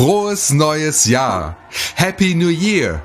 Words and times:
Frohes 0.00 0.48
neues 0.48 1.04
Jahr. 1.04 1.58
Happy 1.94 2.34
New 2.34 2.48
Year. 2.48 3.02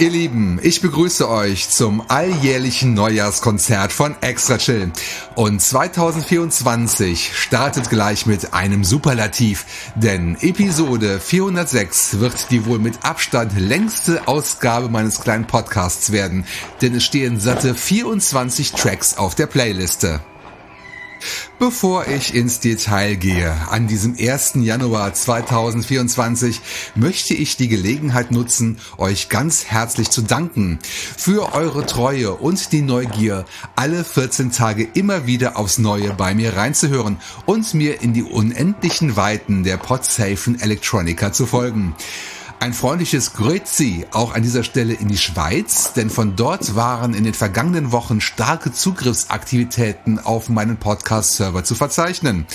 Ihr 0.00 0.10
Lieben, 0.10 0.58
ich 0.60 0.80
begrüße 0.80 1.30
euch 1.30 1.68
zum 1.68 2.02
alljährlichen 2.10 2.94
Neujahrskonzert 2.94 3.92
von 3.92 4.16
Extra 4.20 4.58
Chill. 4.58 4.90
Und 5.36 5.62
2024 5.62 7.38
startet 7.38 7.90
gleich 7.90 8.26
mit 8.26 8.54
einem 8.54 8.82
Superlativ, 8.82 9.66
denn 9.94 10.36
Episode 10.40 11.20
406 11.20 12.18
wird 12.18 12.50
die 12.50 12.66
wohl 12.66 12.80
mit 12.80 13.04
Abstand 13.04 13.56
längste 13.56 14.26
Ausgabe 14.26 14.88
meines 14.88 15.20
kleinen 15.20 15.46
Podcasts 15.46 16.10
werden, 16.10 16.44
denn 16.82 16.96
es 16.96 17.04
stehen 17.04 17.38
satte 17.38 17.72
24 17.72 18.72
Tracks 18.72 19.16
auf 19.16 19.36
der 19.36 19.46
Playliste. 19.46 20.20
Bevor 21.58 22.06
ich 22.08 22.34
ins 22.34 22.60
Detail 22.60 23.16
gehe, 23.16 23.54
an 23.70 23.86
diesem 23.86 24.16
1. 24.18 24.54
Januar 24.56 25.14
2024 25.14 26.60
möchte 26.94 27.34
ich 27.34 27.56
die 27.56 27.68
Gelegenheit 27.68 28.30
nutzen, 28.30 28.78
euch 28.98 29.28
ganz 29.28 29.64
herzlich 29.66 30.10
zu 30.10 30.22
danken 30.22 30.78
für 31.16 31.52
eure 31.54 31.86
Treue 31.86 32.32
und 32.32 32.72
die 32.72 32.82
Neugier, 32.82 33.44
alle 33.76 34.04
14 34.04 34.52
Tage 34.52 34.88
immer 34.94 35.26
wieder 35.26 35.56
aufs 35.56 35.78
Neue 35.78 36.12
bei 36.14 36.34
mir 36.34 36.56
reinzuhören 36.56 37.18
und 37.46 37.74
mir 37.74 38.02
in 38.02 38.12
die 38.12 38.22
unendlichen 38.22 39.16
Weiten 39.16 39.64
der 39.64 39.76
Podsafen 39.76 40.60
Electronica 40.60 41.32
zu 41.32 41.46
folgen. 41.46 41.94
Ein 42.64 42.72
freundliches 42.72 43.34
Grüezi 43.34 44.06
auch 44.10 44.34
an 44.34 44.42
dieser 44.42 44.64
Stelle 44.64 44.94
in 44.94 45.08
die 45.08 45.18
Schweiz, 45.18 45.92
denn 45.92 46.08
von 46.08 46.34
dort 46.34 46.74
waren 46.74 47.12
in 47.12 47.24
den 47.24 47.34
vergangenen 47.34 47.92
Wochen 47.92 48.22
starke 48.22 48.72
Zugriffsaktivitäten 48.72 50.18
auf 50.18 50.48
meinen 50.48 50.78
Podcast-Server 50.78 51.62
zu 51.62 51.74
verzeichnen. 51.74 52.46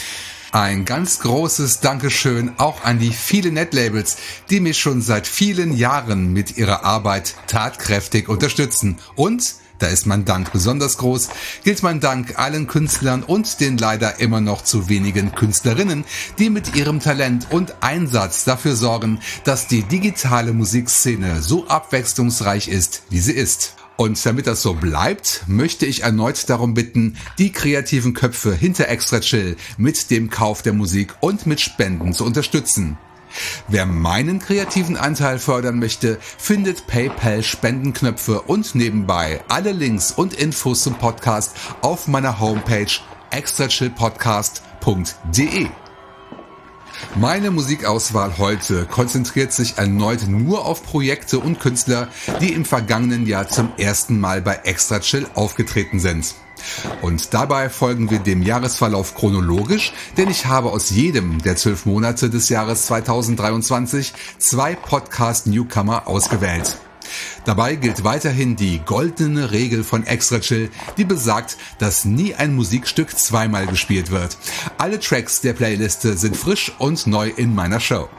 Ein 0.51 0.83
ganz 0.83 1.19
großes 1.19 1.81
Dankeschön 1.81 2.53
auch 2.57 2.83
an 2.83 2.97
die 2.97 3.11
vielen 3.11 3.53
Netlabels, 3.53 4.17
die 4.49 4.61
mich 4.61 4.79
schon 4.79 5.03
seit 5.03 5.27
vielen 5.27 5.77
Jahren 5.77 6.33
mit 6.33 6.57
ihrer 6.57 6.83
Arbeit 6.83 7.35
tatkräftig 7.45 8.29
unterstützen 8.29 8.97
und 9.15 9.58
da 9.79 9.87
ist 9.87 10.05
mein 10.05 10.25
Dank 10.25 10.51
besonders 10.51 10.97
groß, 10.97 11.29
gilt 11.63 11.83
mein 11.83 11.99
Dank 11.99 12.37
allen 12.37 12.67
Künstlern 12.67 13.23
und 13.23 13.59
den 13.59 13.77
leider 13.77 14.19
immer 14.19 14.41
noch 14.41 14.63
zu 14.63 14.89
wenigen 14.89 15.33
Künstlerinnen, 15.33 16.03
die 16.37 16.49
mit 16.49 16.75
ihrem 16.75 16.99
Talent 16.99 17.47
und 17.49 17.75
Einsatz 17.81 18.43
dafür 18.43 18.75
sorgen, 18.75 19.19
dass 19.45 19.67
die 19.67 19.83
digitale 19.83 20.53
Musikszene 20.53 21.41
so 21.41 21.67
abwechslungsreich 21.67 22.67
ist, 22.67 23.03
wie 23.09 23.19
sie 23.19 23.33
ist. 23.33 23.75
Und 23.95 24.25
damit 24.25 24.47
das 24.47 24.61
so 24.61 24.75
bleibt, 24.75 25.43
möchte 25.47 25.85
ich 25.85 26.03
erneut 26.03 26.49
darum 26.49 26.73
bitten, 26.73 27.17
die 27.37 27.51
kreativen 27.51 28.13
Köpfe 28.13 28.55
hinter 28.55 28.87
Extra 28.87 29.19
Chill 29.19 29.57
mit 29.77 30.09
dem 30.09 30.29
Kauf 30.29 30.61
der 30.61 30.71
Musik 30.71 31.15
und 31.19 31.45
mit 31.45 31.59
Spenden 31.59 32.13
zu 32.13 32.23
unterstützen. 32.23 32.97
Wer 33.67 33.85
meinen 33.85 34.39
kreativen 34.39 34.97
Anteil 34.97 35.39
fördern 35.39 35.79
möchte, 35.79 36.17
findet 36.37 36.87
PayPal 36.87 37.43
Spendenknöpfe 37.43 38.41
und 38.41 38.75
nebenbei 38.75 39.41
alle 39.47 39.71
Links 39.71 40.11
und 40.11 40.33
Infos 40.33 40.83
zum 40.83 40.95
Podcast 40.95 41.55
auf 41.81 42.07
meiner 42.07 42.39
Homepage 42.39 42.91
extrachillpodcast.de. 43.31 45.67
Meine 47.15 47.51
Musikauswahl 47.51 48.37
heute 48.37 48.85
konzentriert 48.85 49.53
sich 49.53 49.77
erneut 49.77 50.27
nur 50.27 50.65
auf 50.65 50.83
Projekte 50.83 51.39
und 51.39 51.59
Künstler, 51.59 52.09
die 52.41 52.53
im 52.53 52.65
vergangenen 52.65 53.25
Jahr 53.25 53.47
zum 53.47 53.71
ersten 53.77 54.19
Mal 54.19 54.41
bei 54.41 54.59
Extra 54.63 54.99
Chill 54.99 55.27
aufgetreten 55.33 55.99
sind. 55.99 56.35
Und 57.01 57.33
dabei 57.33 57.69
folgen 57.69 58.09
wir 58.09 58.19
dem 58.19 58.41
Jahresverlauf 58.41 59.15
chronologisch, 59.15 59.93
denn 60.17 60.29
ich 60.29 60.45
habe 60.45 60.71
aus 60.71 60.89
jedem 60.89 61.41
der 61.41 61.55
zwölf 61.55 61.85
Monate 61.85 62.29
des 62.29 62.49
Jahres 62.49 62.85
2023 62.87 64.13
zwei 64.37 64.75
Podcast-Newcomer 64.75 66.07
ausgewählt. 66.07 66.77
Dabei 67.45 67.75
gilt 67.75 68.03
weiterhin 68.03 68.55
die 68.55 68.79
goldene 68.85 69.51
Regel 69.51 69.83
von 69.83 70.05
Extra 70.05 70.39
Chill, 70.39 70.69
die 70.97 71.05
besagt, 71.05 71.57
dass 71.79 72.05
nie 72.05 72.35
ein 72.35 72.55
Musikstück 72.55 73.17
zweimal 73.17 73.67
gespielt 73.67 74.11
wird. 74.11 74.37
Alle 74.77 74.99
Tracks 74.99 75.41
der 75.41 75.53
Playliste 75.53 76.17
sind 76.17 76.37
frisch 76.37 76.71
und 76.77 77.07
neu 77.07 77.29
in 77.35 77.55
meiner 77.55 77.79
Show. 77.79 78.09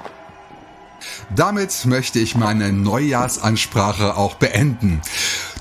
Damit 1.34 1.86
möchte 1.86 2.18
ich 2.18 2.34
meine 2.34 2.72
Neujahrsansprache 2.72 4.16
auch 4.16 4.34
beenden. 4.34 5.00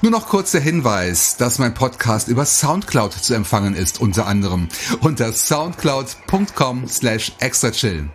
Nur 0.02 0.12
noch 0.12 0.28
kurzer 0.28 0.60
Hinweis, 0.60 1.38
dass 1.38 1.60
mein 1.60 1.74
Podcast 1.74 2.28
über 2.28 2.46
Soundcloud 2.46 3.14
zu 3.14 3.34
empfangen 3.34 3.76
ist, 3.76 4.00
unter 4.00 4.28
anderem 4.28 4.70
unter 5.02 5.34
soundcloud.com 5.34 6.88
slash 6.88 7.34
extrachill. 7.40 8.10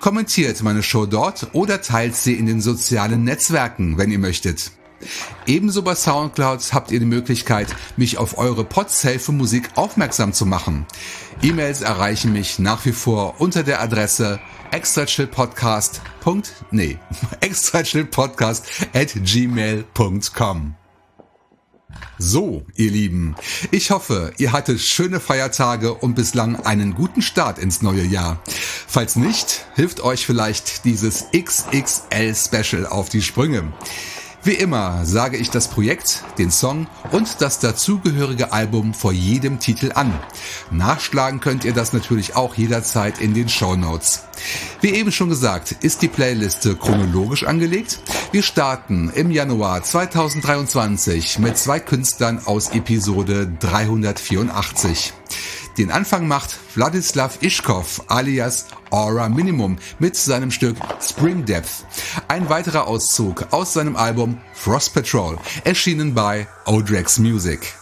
Kommentiert 0.00 0.62
meine 0.62 0.82
Show 0.82 1.06
dort 1.06 1.48
oder 1.52 1.80
teilt 1.80 2.16
sie 2.16 2.34
in 2.34 2.46
den 2.46 2.60
sozialen 2.60 3.24
Netzwerken, 3.24 3.98
wenn 3.98 4.10
ihr 4.10 4.18
möchtet. 4.18 4.72
Ebenso 5.46 5.82
bei 5.82 5.94
Soundcloud 5.94 6.72
habt 6.72 6.90
ihr 6.90 7.00
die 7.00 7.06
Möglichkeit, 7.06 7.74
mich 7.96 8.18
auf 8.18 8.38
eure 8.38 8.64
Podsafe 8.64 9.32
Musik 9.32 9.70
aufmerksam 9.74 10.32
zu 10.32 10.46
machen. 10.46 10.86
E-Mails 11.42 11.80
erreichen 11.80 12.32
mich 12.32 12.58
nach 12.58 12.84
wie 12.84 12.92
vor 12.92 13.40
unter 13.40 13.62
der 13.62 13.80
Adresse 13.80 14.38
extrachillpodcast. 14.72 16.00
Nee, 16.70 16.98
extrachillpodcast 17.40 18.66
at 18.92 19.14
gmail.com. 19.14 20.74
So, 22.18 22.64
ihr 22.76 22.90
Lieben, 22.90 23.34
ich 23.70 23.90
hoffe, 23.90 24.32
ihr 24.38 24.52
hattet 24.52 24.80
schöne 24.80 25.20
Feiertage 25.20 25.92
und 25.92 26.14
bislang 26.14 26.56
einen 26.64 26.94
guten 26.94 27.20
Start 27.20 27.58
ins 27.58 27.82
neue 27.82 28.04
Jahr. 28.04 28.40
Falls 28.46 29.16
nicht, 29.16 29.66
hilft 29.74 30.00
euch 30.00 30.24
vielleicht 30.24 30.84
dieses 30.84 31.26
XXL 31.36 32.34
Special 32.34 32.86
auf 32.86 33.08
die 33.08 33.22
Sprünge. 33.22 33.72
Wie 34.44 34.54
immer 34.54 35.04
sage 35.04 35.36
ich 35.36 35.50
das 35.50 35.68
Projekt, 35.68 36.24
den 36.36 36.50
Song 36.50 36.88
und 37.12 37.40
das 37.40 37.60
dazugehörige 37.60 38.52
Album 38.52 38.92
vor 38.92 39.12
jedem 39.12 39.60
Titel 39.60 39.92
an. 39.94 40.12
Nachschlagen 40.72 41.38
könnt 41.38 41.64
ihr 41.64 41.72
das 41.72 41.92
natürlich 41.92 42.34
auch 42.34 42.56
jederzeit 42.56 43.20
in 43.20 43.34
den 43.34 43.48
Show 43.48 43.76
Notes. 43.76 44.24
Wie 44.80 44.90
eben 44.90 45.12
schon 45.12 45.28
gesagt, 45.28 45.70
ist 45.70 46.02
die 46.02 46.08
Playliste 46.08 46.74
chronologisch 46.74 47.44
angelegt. 47.44 48.00
Wir 48.32 48.42
starten 48.42 49.12
im 49.14 49.30
Januar 49.30 49.84
2023 49.84 51.38
mit 51.38 51.56
zwei 51.56 51.78
Künstlern 51.78 52.40
aus 52.44 52.70
Episode 52.70 53.46
384. 53.60 55.12
Den 55.78 55.90
Anfang 55.90 56.28
macht 56.28 56.58
Wladislav 56.74 57.38
Ischkov 57.40 58.02
alias 58.08 58.66
Aura 58.90 59.28
Minimum 59.28 59.78
mit 59.98 60.16
seinem 60.16 60.50
Stück 60.50 60.76
Spring 61.00 61.46
Depth. 61.46 61.86
Ein 62.28 62.48
weiterer 62.50 62.86
Auszug 62.86 63.46
aus 63.52 63.72
seinem 63.72 63.96
Album 63.96 64.38
Frost 64.52 64.92
Patrol, 64.92 65.38
erschienen 65.64 66.12
bei 66.12 66.46
Odrex 66.66 67.18
Music. 67.18 67.81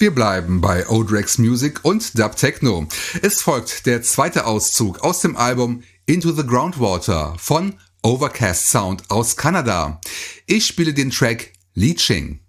Wir 0.00 0.14
bleiben 0.14 0.62
bei 0.62 0.88
Odrex 0.88 1.36
Music 1.36 1.80
und 1.84 2.18
Dub 2.18 2.34
Techno. 2.34 2.86
Es 3.20 3.42
folgt 3.42 3.84
der 3.84 4.00
zweite 4.00 4.46
Auszug 4.46 5.00
aus 5.00 5.20
dem 5.20 5.36
Album 5.36 5.82
Into 6.06 6.32
the 6.32 6.42
Groundwater 6.42 7.36
von 7.38 7.74
Overcast 8.02 8.70
Sound 8.70 9.10
aus 9.10 9.36
Kanada. 9.36 10.00
Ich 10.46 10.64
spiele 10.64 10.94
den 10.94 11.10
Track 11.10 11.52
Leeching. 11.74 12.40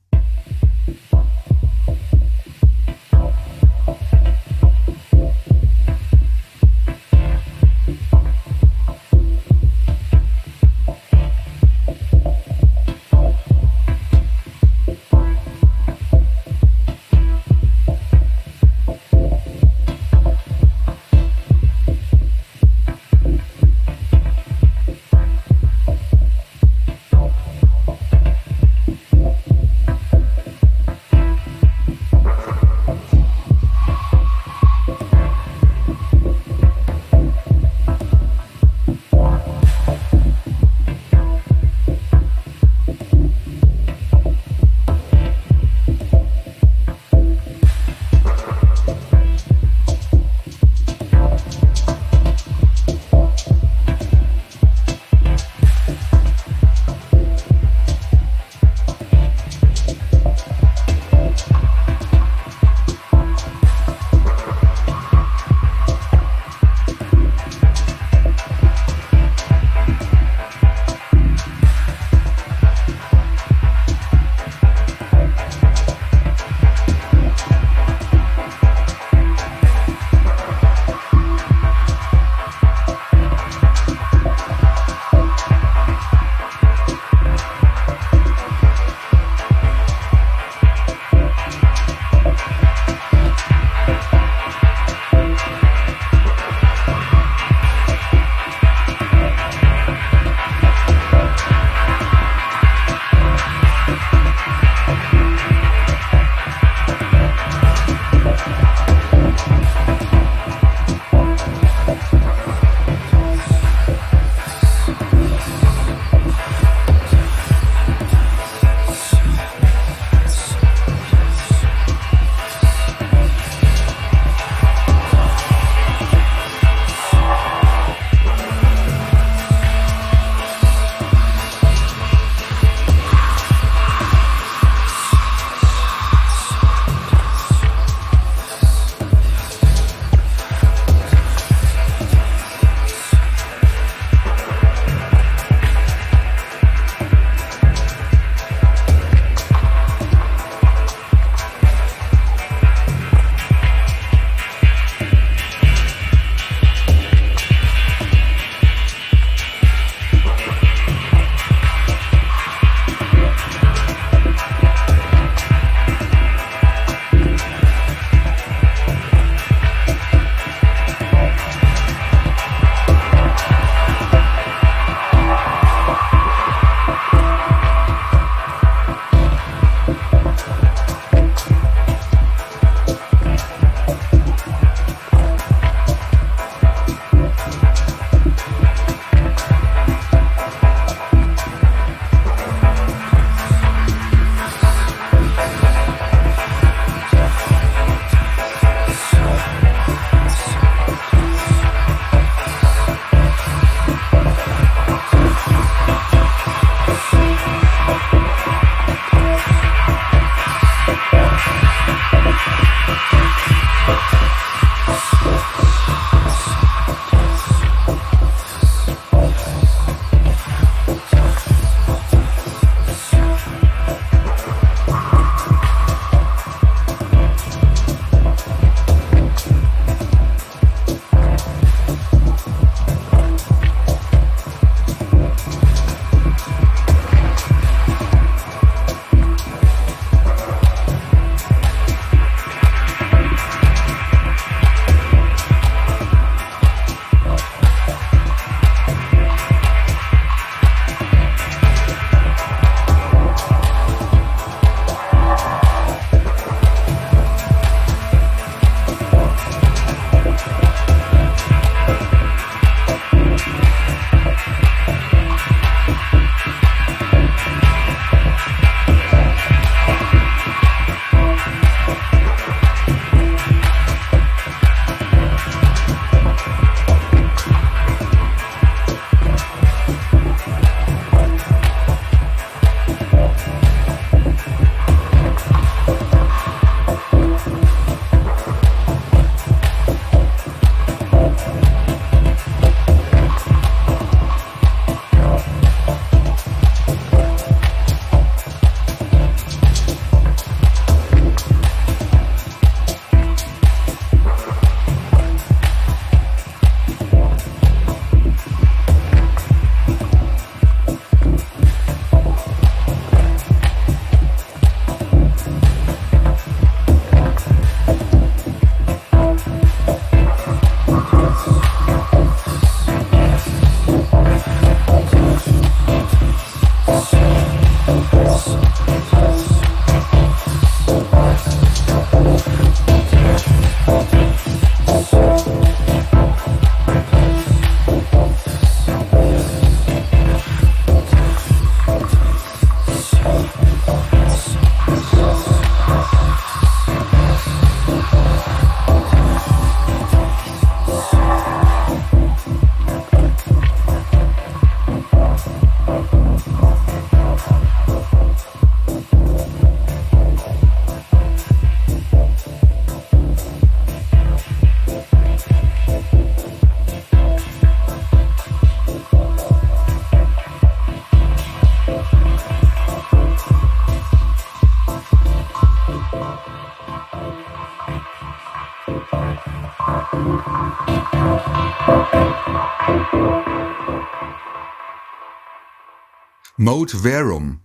Mode 386.71 386.99
Verum, 387.03 387.59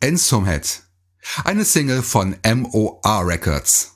Ensomhead, 0.00 0.82
eine 1.44 1.64
Single 1.64 2.02
von 2.02 2.36
MOR 2.44 3.26
Records. 3.26 3.93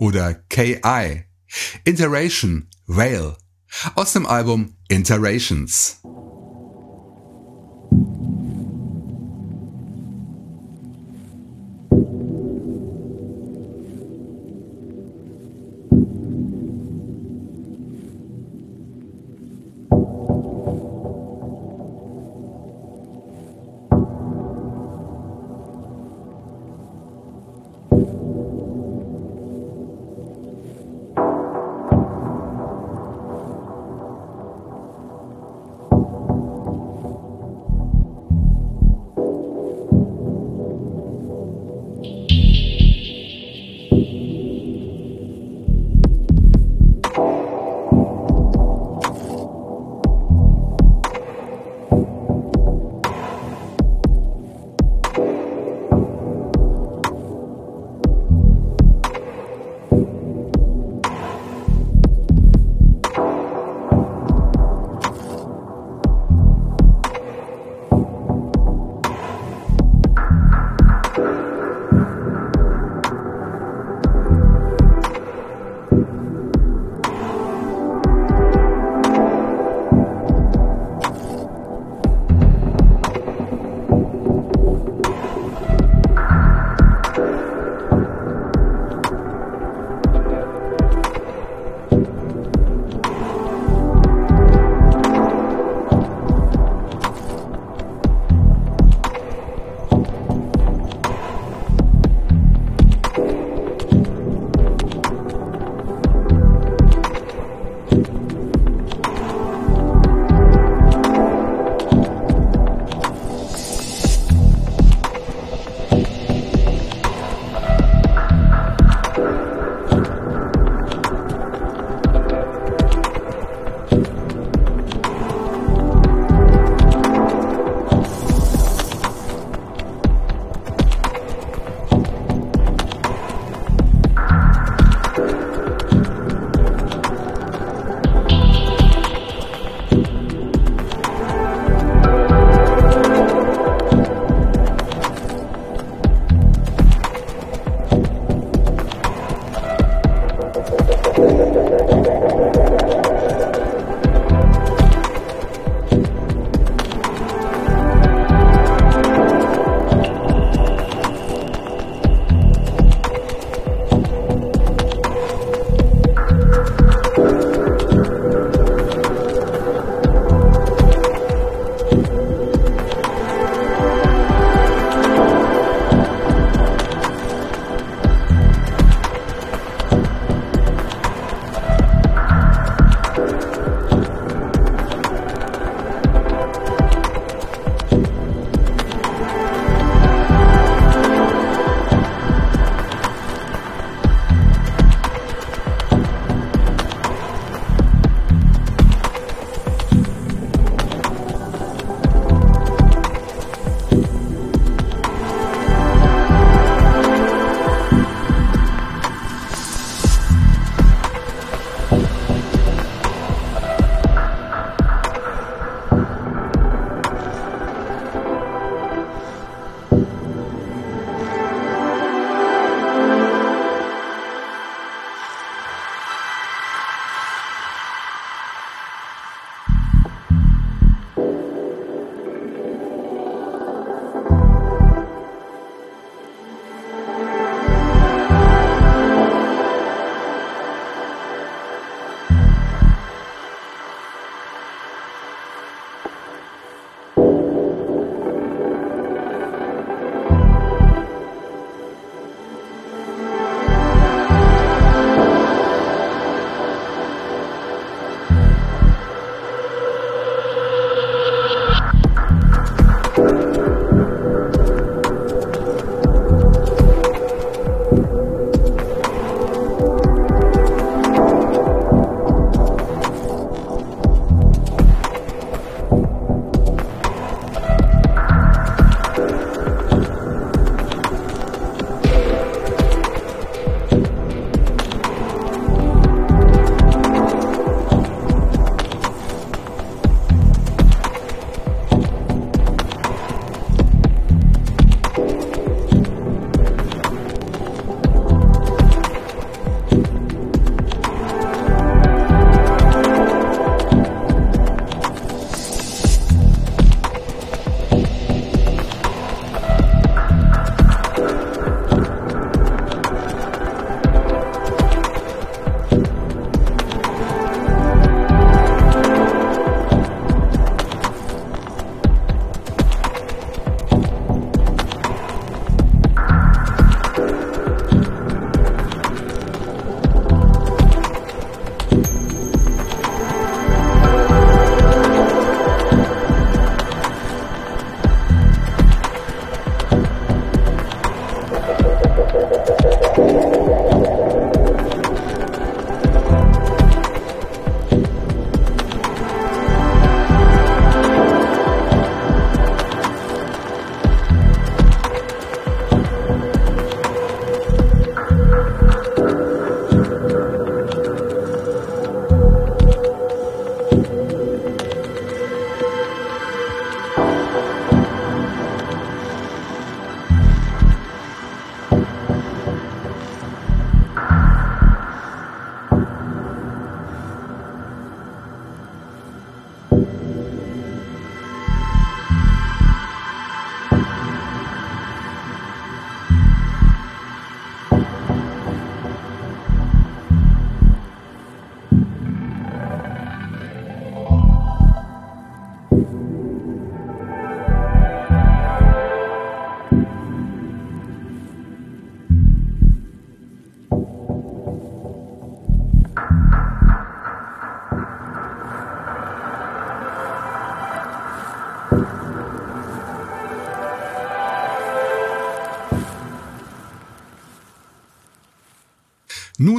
Oder 0.00 0.34
KI. 0.48 1.24
Interation, 1.84 2.68
Whale. 2.86 3.36
Aus 3.94 4.14
dem 4.14 4.26
Album 4.26 4.74
Interations. 4.88 6.00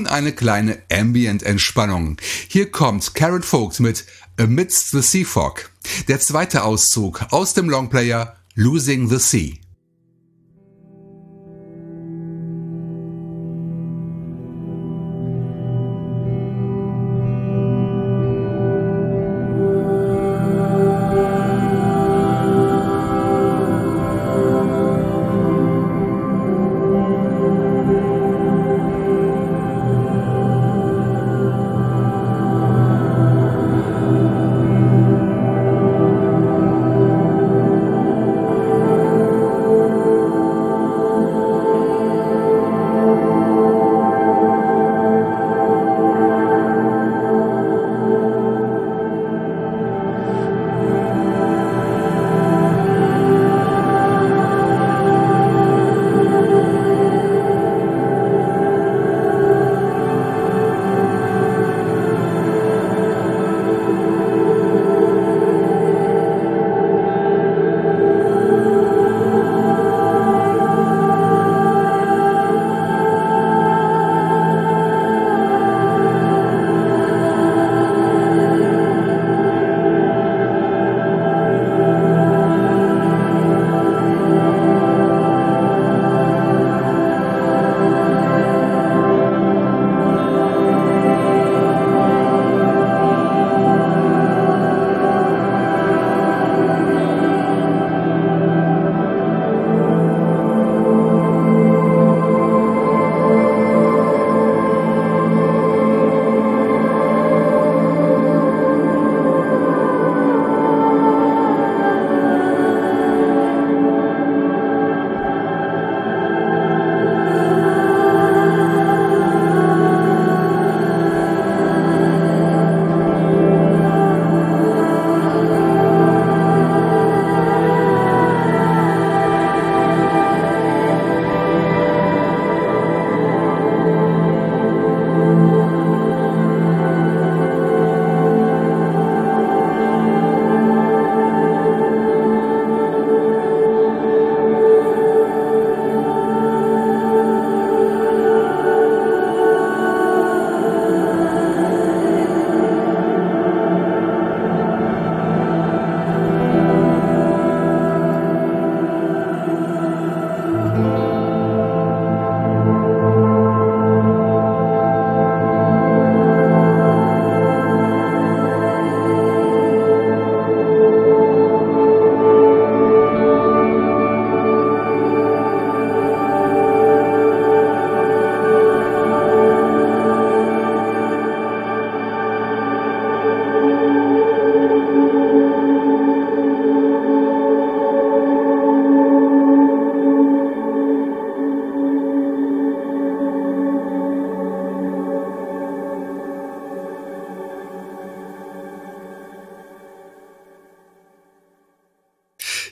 Nun 0.01 0.07
eine 0.07 0.31
kleine 0.31 0.81
Ambient-Entspannung. 0.91 2.17
Hier 2.47 2.71
kommt 2.71 3.13
Karen 3.13 3.43
Vogt 3.43 3.79
mit 3.79 4.03
Amidst 4.35 4.89
the 4.89 5.01
Sea 5.03 5.23
Fog. 5.23 5.69
Der 6.07 6.19
zweite 6.19 6.63
Auszug 6.63 7.23
aus 7.29 7.53
dem 7.53 7.69
Longplayer 7.69 8.35
Losing 8.55 9.07
the 9.09 9.19
Sea. 9.19 9.60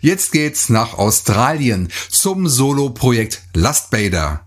Jetzt 0.10 0.32
geht's 0.32 0.70
nach 0.70 0.96
Australien 0.96 1.88
zum 2.10 2.48
Solo-Projekt 2.48 3.44
Lustbader. 3.54 4.44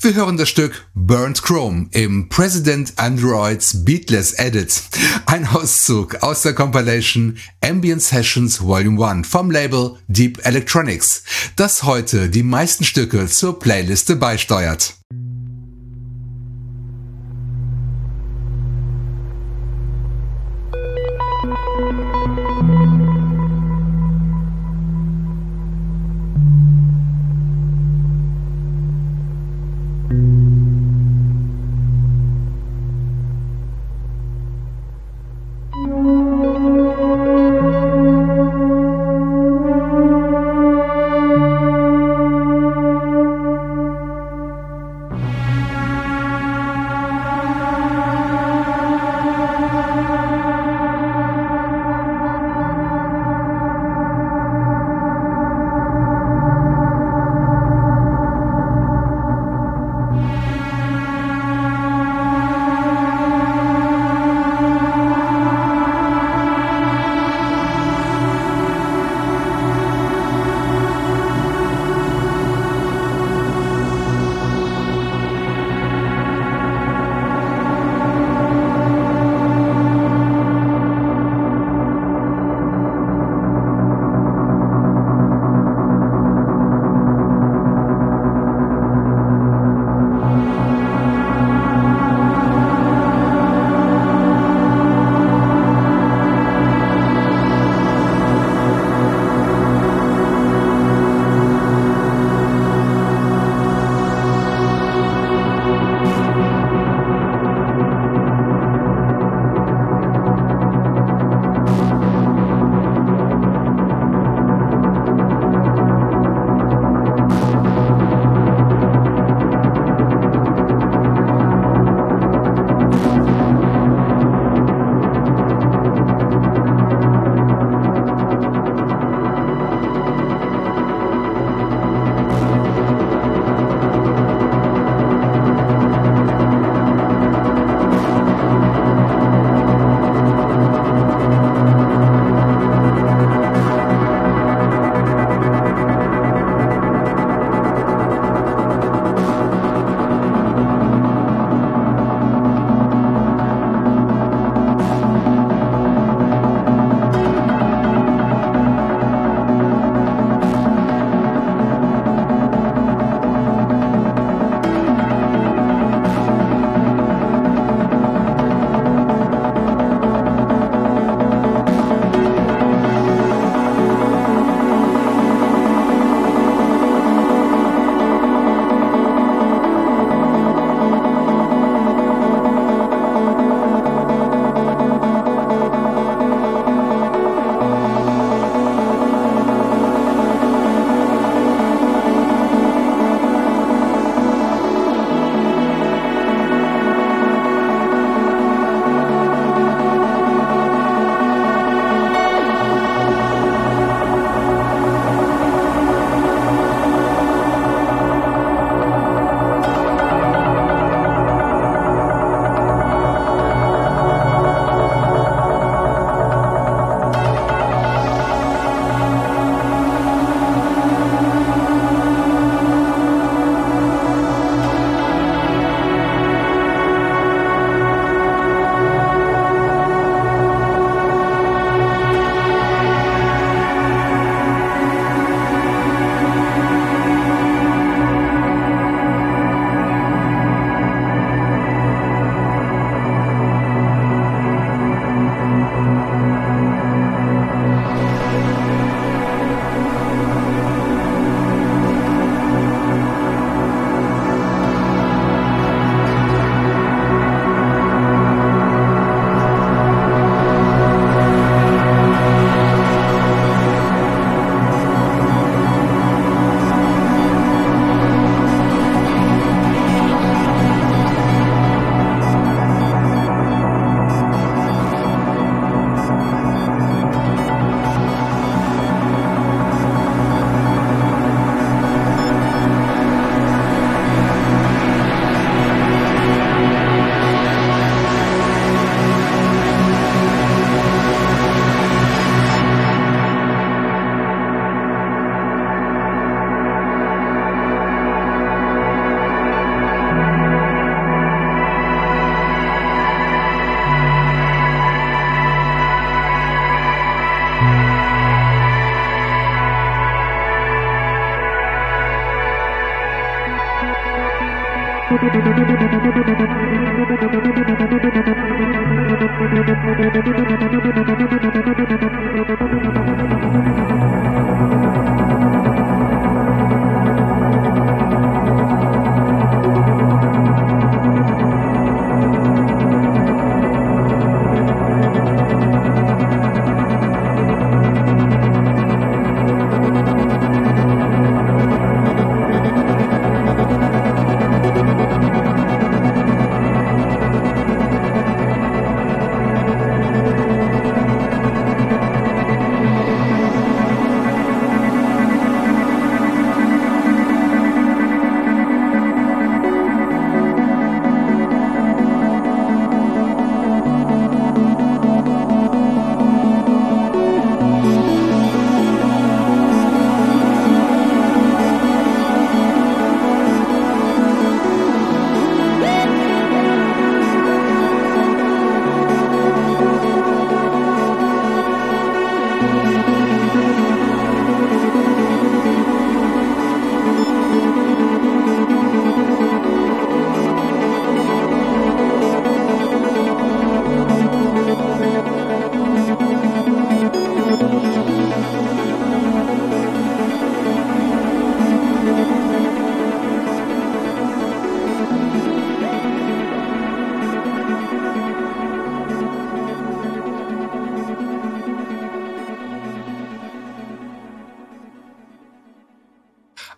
Wir 0.00 0.14
hören 0.14 0.36
das 0.36 0.48
Stück 0.48 0.86
Burnt 0.94 1.42
Chrome 1.42 1.88
im 1.90 2.28
President 2.28 2.92
Androids 2.94 3.84
Beatless 3.84 4.34
Edit. 4.34 4.80
Ein 5.26 5.48
Auszug 5.48 6.22
aus 6.22 6.42
der 6.42 6.54
Compilation 6.54 7.36
Ambient 7.60 8.00
Sessions 8.00 8.60
Volume 8.60 9.04
1 9.04 9.26
vom 9.26 9.50
Label 9.50 9.96
Deep 10.06 10.38
Electronics, 10.46 11.24
das 11.56 11.82
heute 11.82 12.28
die 12.28 12.44
meisten 12.44 12.84
Stücke 12.84 13.26
zur 13.26 13.58
Playliste 13.58 14.14
beisteuert. 14.14 15.01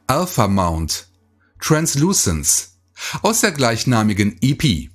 Alpha 0.07 0.48
Mount, 0.48 1.09
Translucence 1.59 2.78
aus 3.22 3.40
der 3.40 3.52
gleichnamigen 3.52 4.36
EP. 4.42 4.90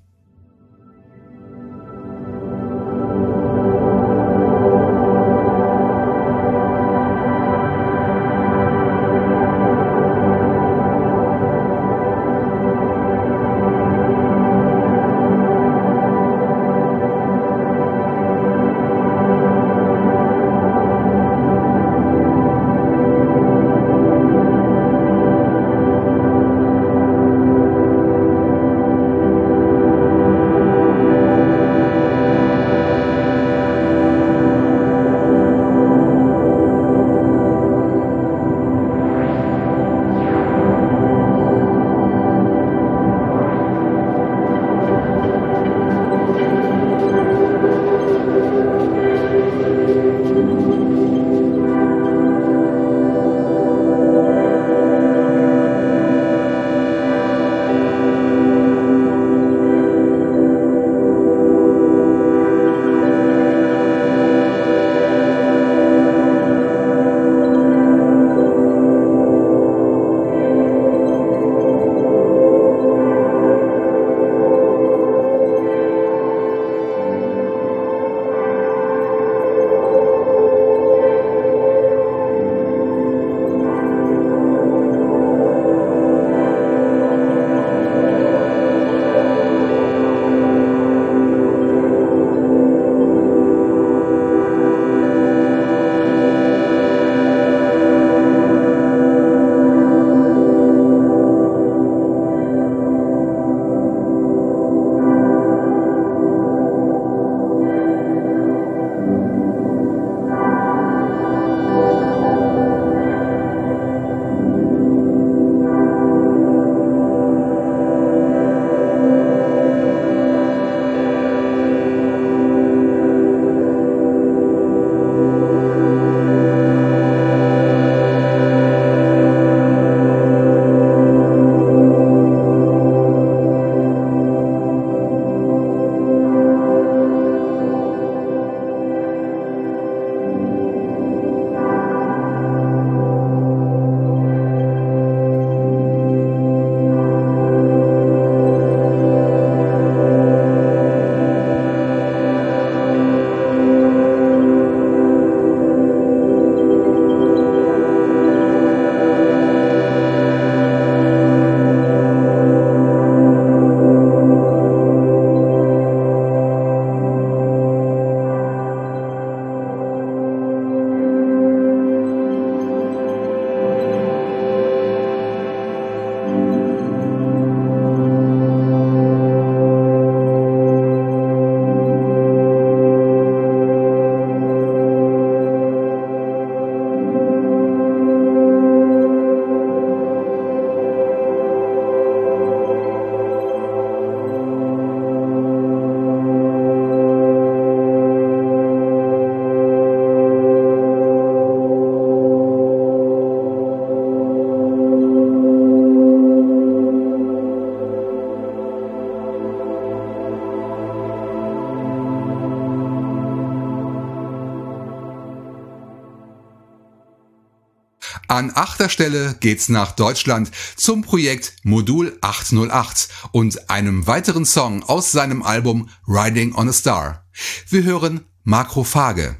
Achter 218.59 218.89
Stelle 218.89 219.37
geht's 219.39 219.69
nach 219.69 219.93
Deutschland 219.93 220.51
zum 220.75 221.01
Projekt 221.01 221.53
Modul 221.63 222.17
808 222.19 223.07
und 223.31 223.69
einem 223.69 224.05
weiteren 224.05 224.43
Song 224.43 224.83
aus 224.83 225.13
seinem 225.13 225.43
Album 225.43 225.89
Riding 226.05 226.53
on 226.53 226.67
a 226.67 226.73
Star. 226.73 227.25
Wir 227.69 227.83
hören 227.83 228.25
Makrophage. 228.43 229.37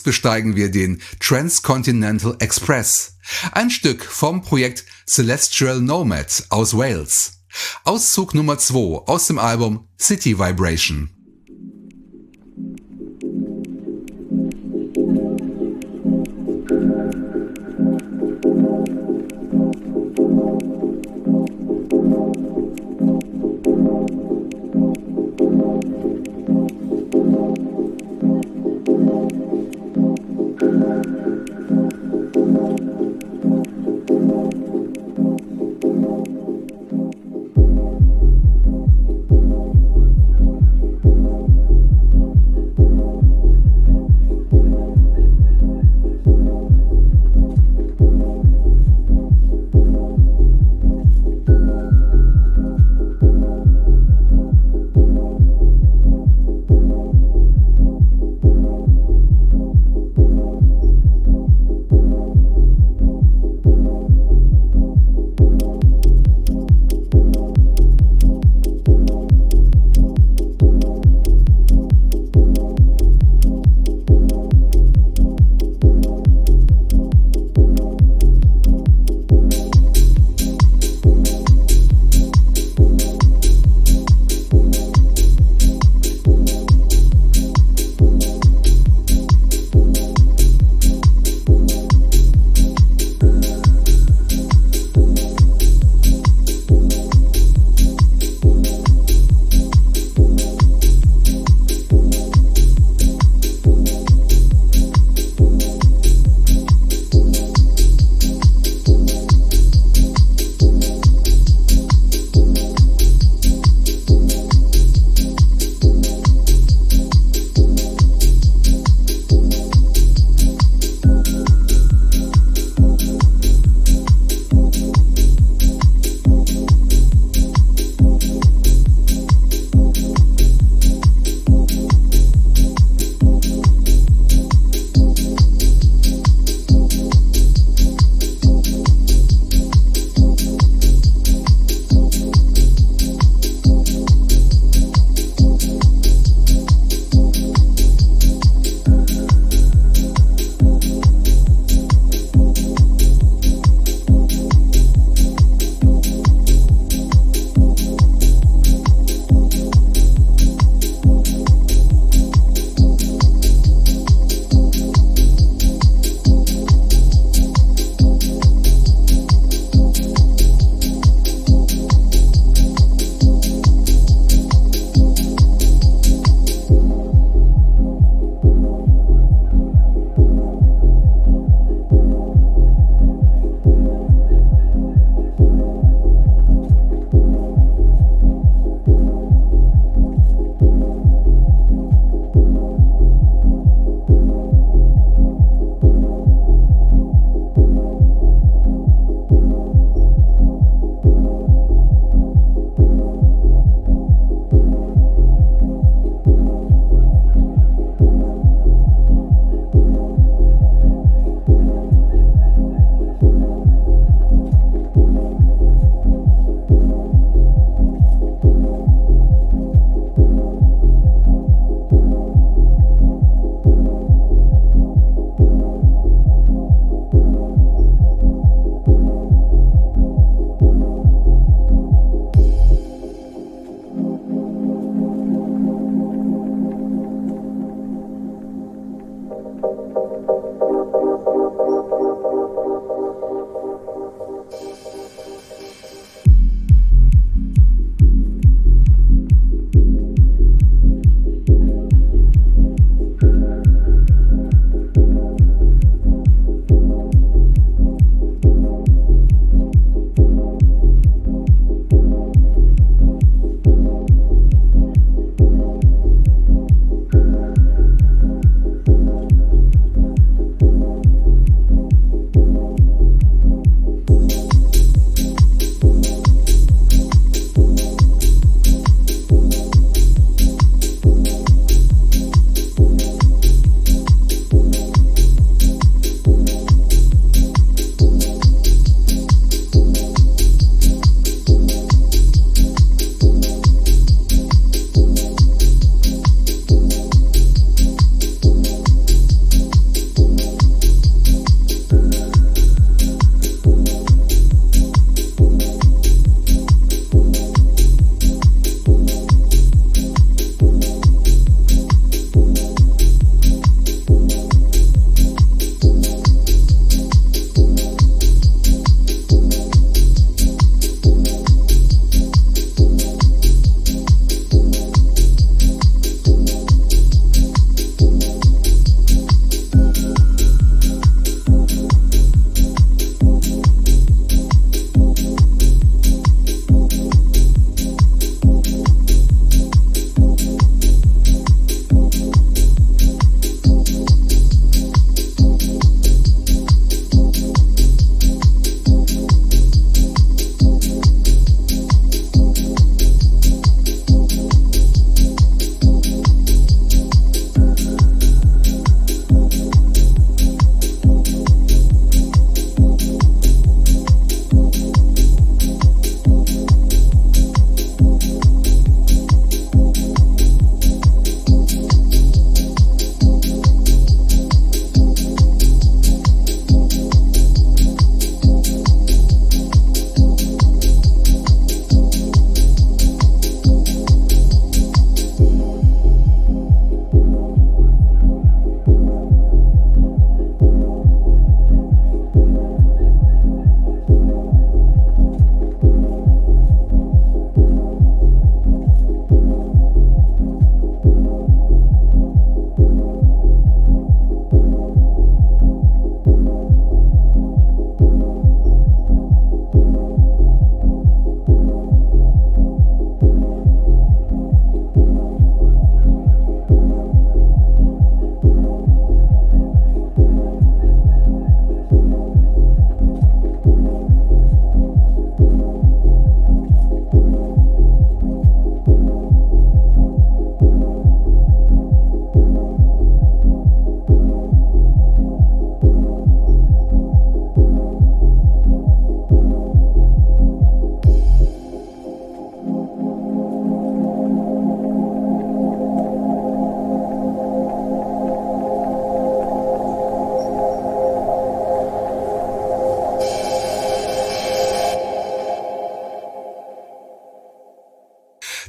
Jetzt 0.00 0.04
besteigen 0.06 0.56
wir 0.56 0.70
den 0.70 1.02
Transcontinental 1.20 2.34
Express, 2.38 3.18
ein 3.52 3.68
Stück 3.68 4.02
vom 4.02 4.40
Projekt 4.40 4.86
Celestial 5.06 5.82
Nomad 5.82 6.44
aus 6.48 6.74
Wales. 6.74 7.32
Auszug 7.84 8.32
Nummer 8.32 8.56
2 8.56 9.02
aus 9.06 9.26
dem 9.26 9.38
Album 9.38 9.90
City 10.00 10.38
Vibration. 10.38 11.19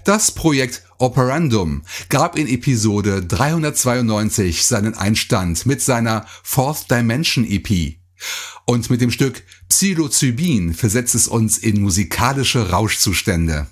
Das 0.04 0.32
Projekt 0.32 0.84
Operandum 0.98 1.84
gab 2.10 2.36
in 2.38 2.48
Episode 2.48 3.24
392 3.24 4.66
seinen 4.66 4.96
Einstand 4.96 5.66
mit 5.68 5.82
seiner 5.82 6.26
Fourth 6.44 6.90
Dimension 6.90 7.46
EP. 7.46 7.98
Und 8.66 8.90
mit 8.90 9.02
dem 9.02 9.12
Stück 9.12 9.44
Psilocybin 9.70 10.74
versetzt 10.74 11.14
es 11.14 11.28
uns 11.28 11.58
in 11.58 11.82
musikalische 11.82 12.72
Rauschzustände. 12.72 13.68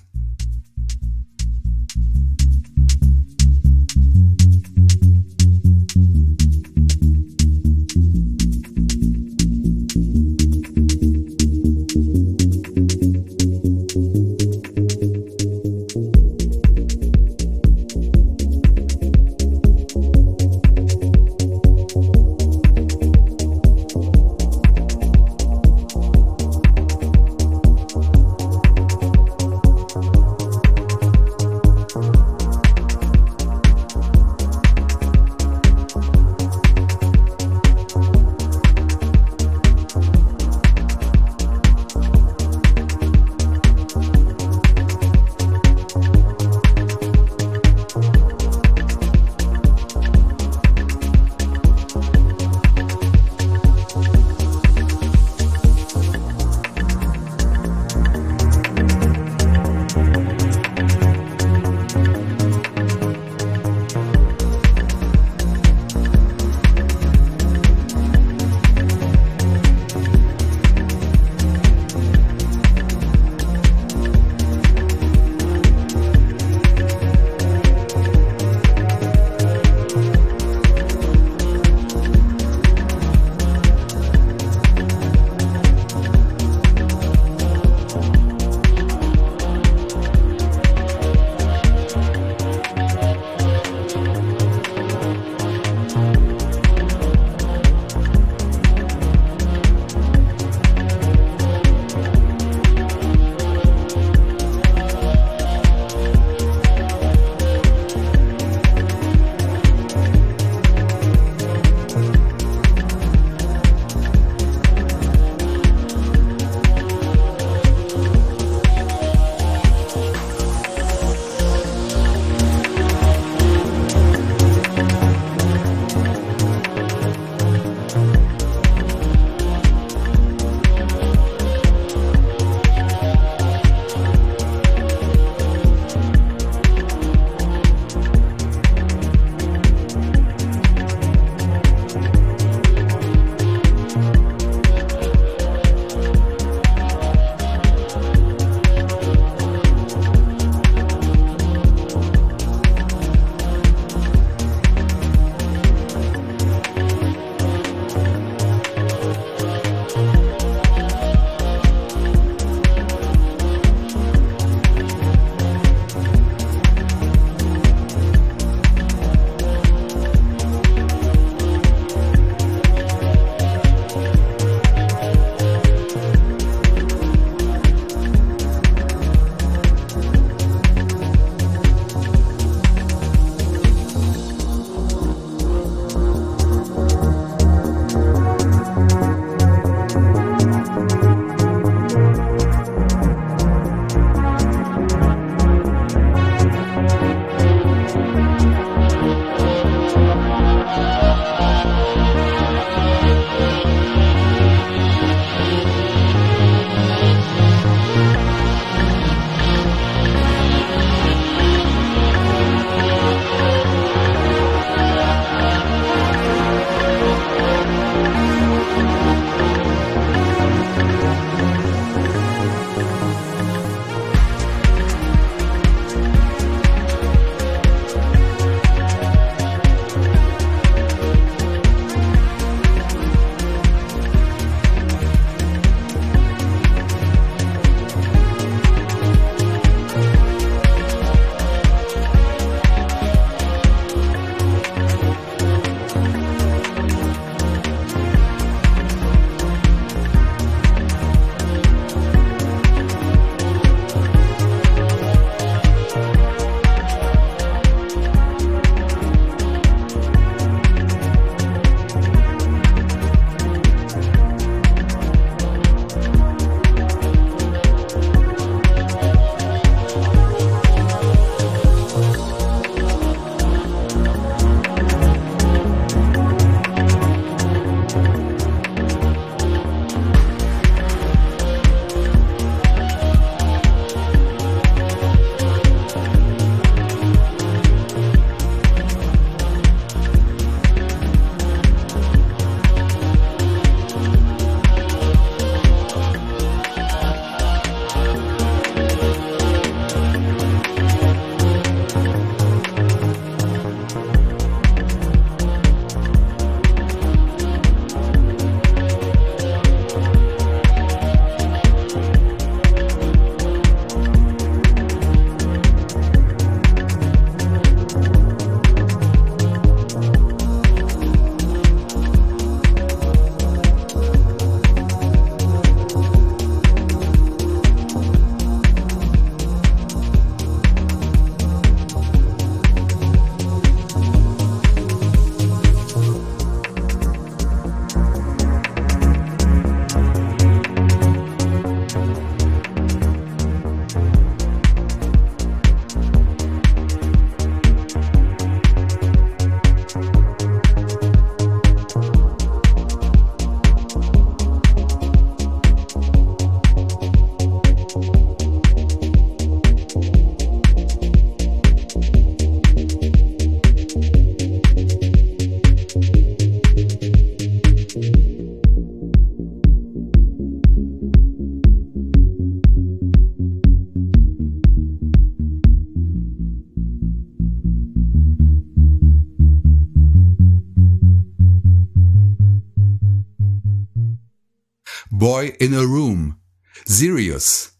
Boy 385.40 385.54
in 385.58 385.72
a 385.72 385.80
Room, 385.80 386.36
Sirius 386.84 387.72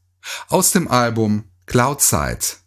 aus 0.48 0.72
dem 0.72 0.88
Album 0.88 1.44
Cloudside. 1.66 2.59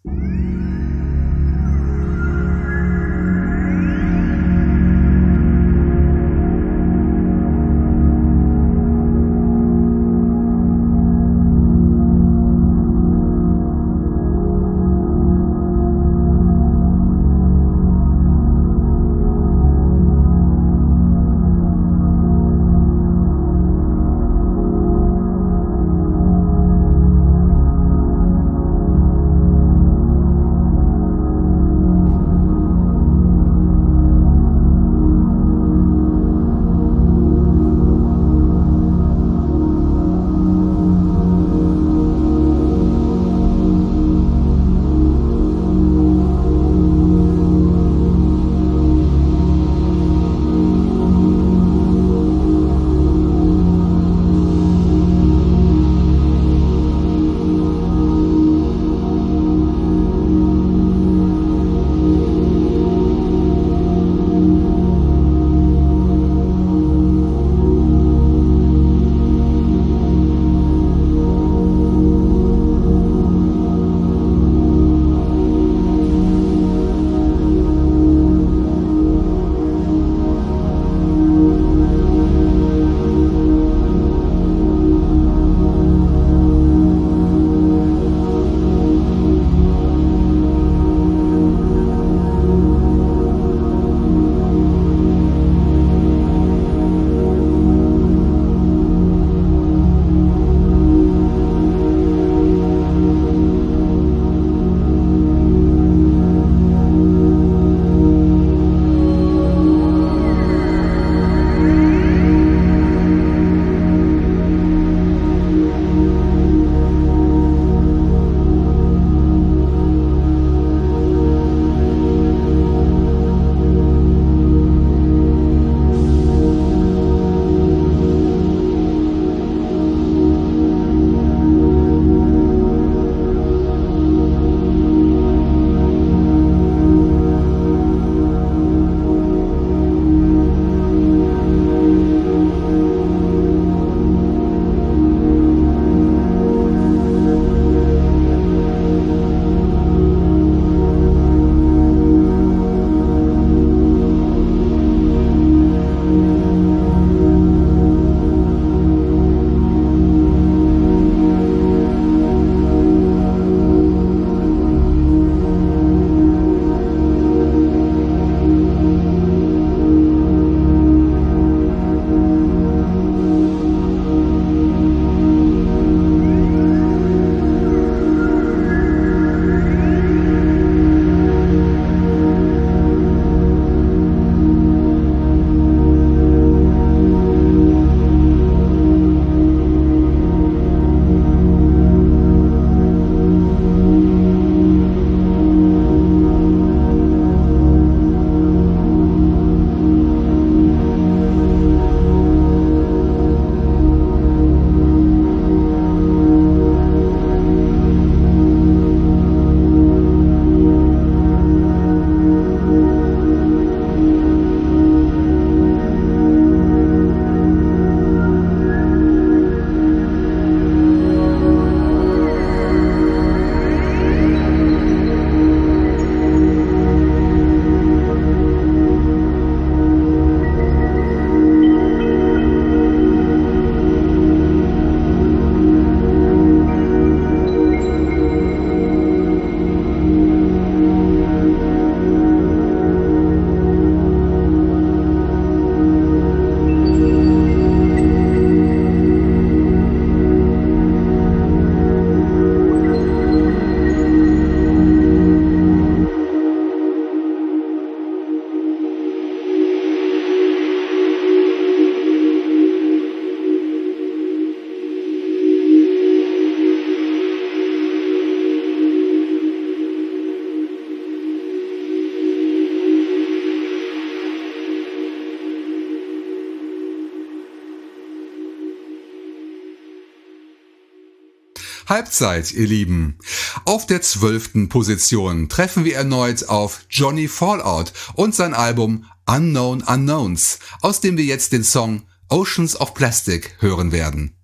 Halbzeit, 281.94 282.50
ihr 282.50 282.66
Lieben. 282.66 283.20
Auf 283.66 283.86
der 283.86 284.02
zwölften 284.02 284.68
Position 284.68 285.48
treffen 285.48 285.84
wir 285.84 285.94
erneut 285.94 286.48
auf 286.48 286.80
Johnny 286.90 287.28
Fallout 287.28 287.92
und 288.14 288.34
sein 288.34 288.52
Album 288.52 289.04
Unknown 289.26 289.80
Unknowns, 289.80 290.58
aus 290.80 291.00
dem 291.00 291.16
wir 291.16 291.24
jetzt 291.24 291.52
den 291.52 291.62
Song 291.62 292.02
Oceans 292.28 292.74
of 292.80 292.94
Plastic 292.94 293.54
hören 293.60 293.92
werden. 293.92 294.34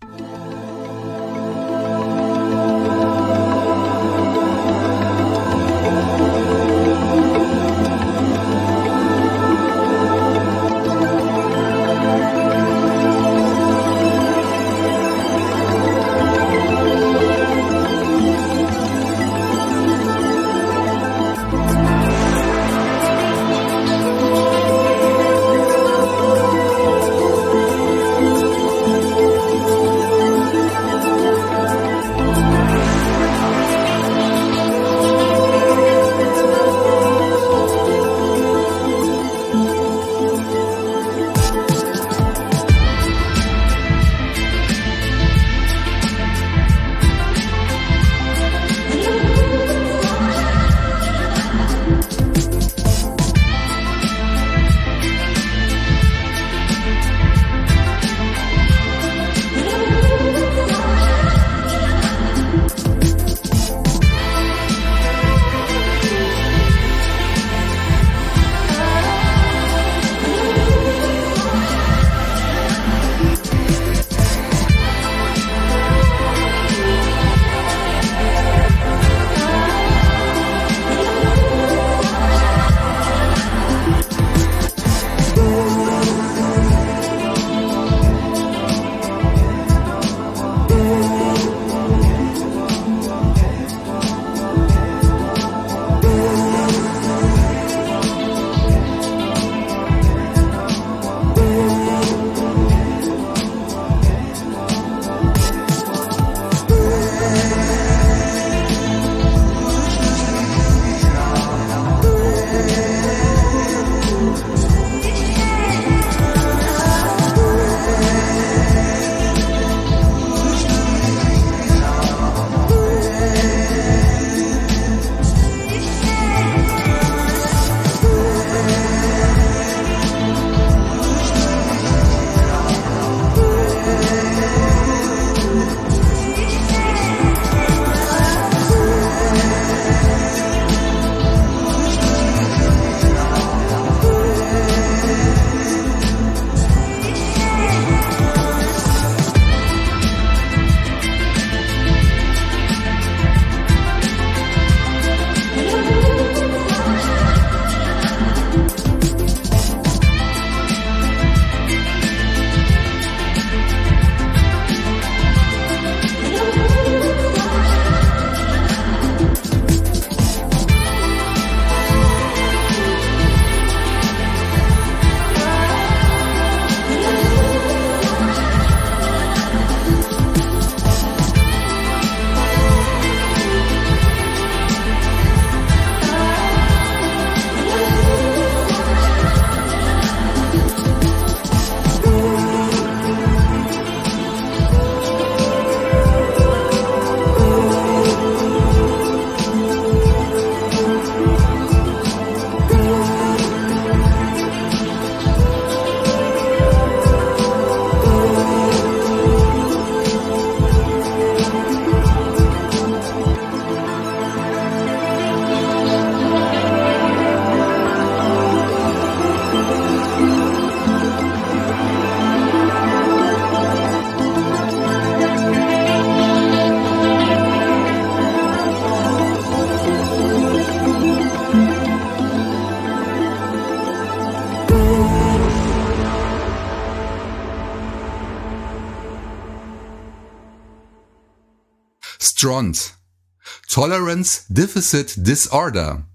Tolerance 243.69 244.45
Deficit 244.49 245.13
Disorder 245.27 246.07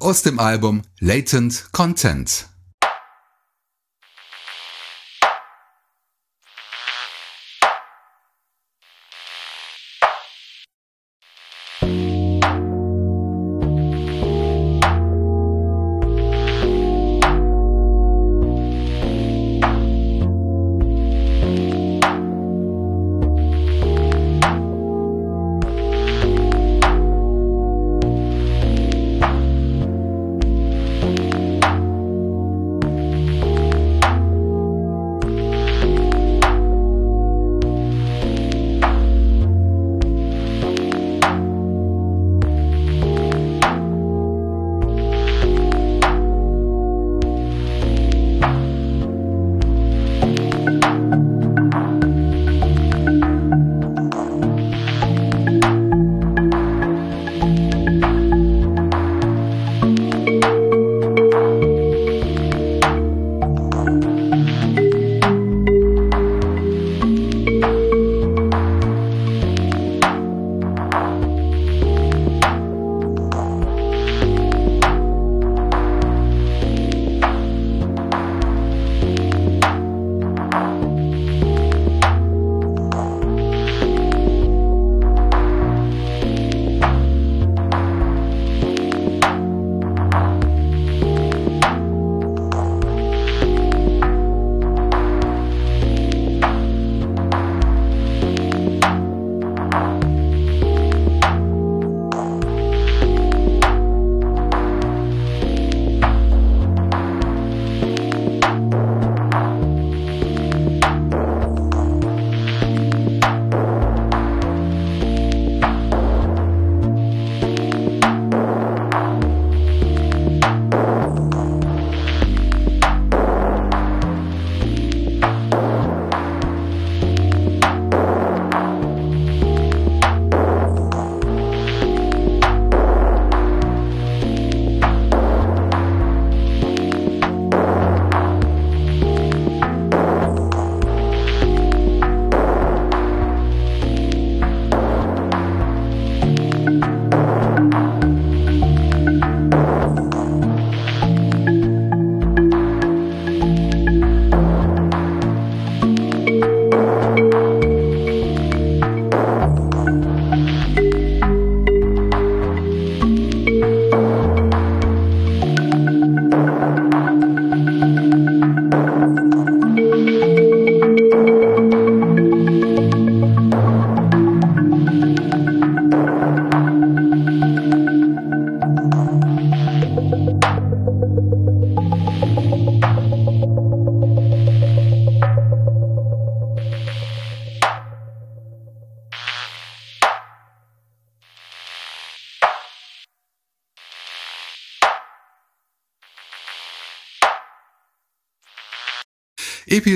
aus 0.00 0.22
dem 0.22 0.38
Album 0.38 0.80
Latent 1.00 1.70
Content. 1.72 2.48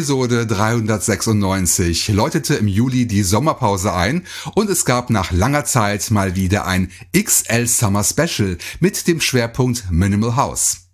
Episode 0.00 0.46
396 0.46 2.08
läutete 2.08 2.54
im 2.54 2.66
Juli 2.66 3.06
die 3.06 3.22
Sommerpause 3.22 3.92
ein 3.92 4.26
und 4.54 4.70
es 4.70 4.86
gab 4.86 5.10
nach 5.10 5.30
langer 5.30 5.66
Zeit 5.66 6.10
mal 6.10 6.36
wieder 6.36 6.66
ein 6.66 6.90
XL 7.14 7.66
Summer 7.66 8.02
Special 8.02 8.56
mit 8.80 9.06
dem 9.06 9.20
Schwerpunkt 9.20 9.90
Minimal 9.90 10.36
House. 10.36 10.86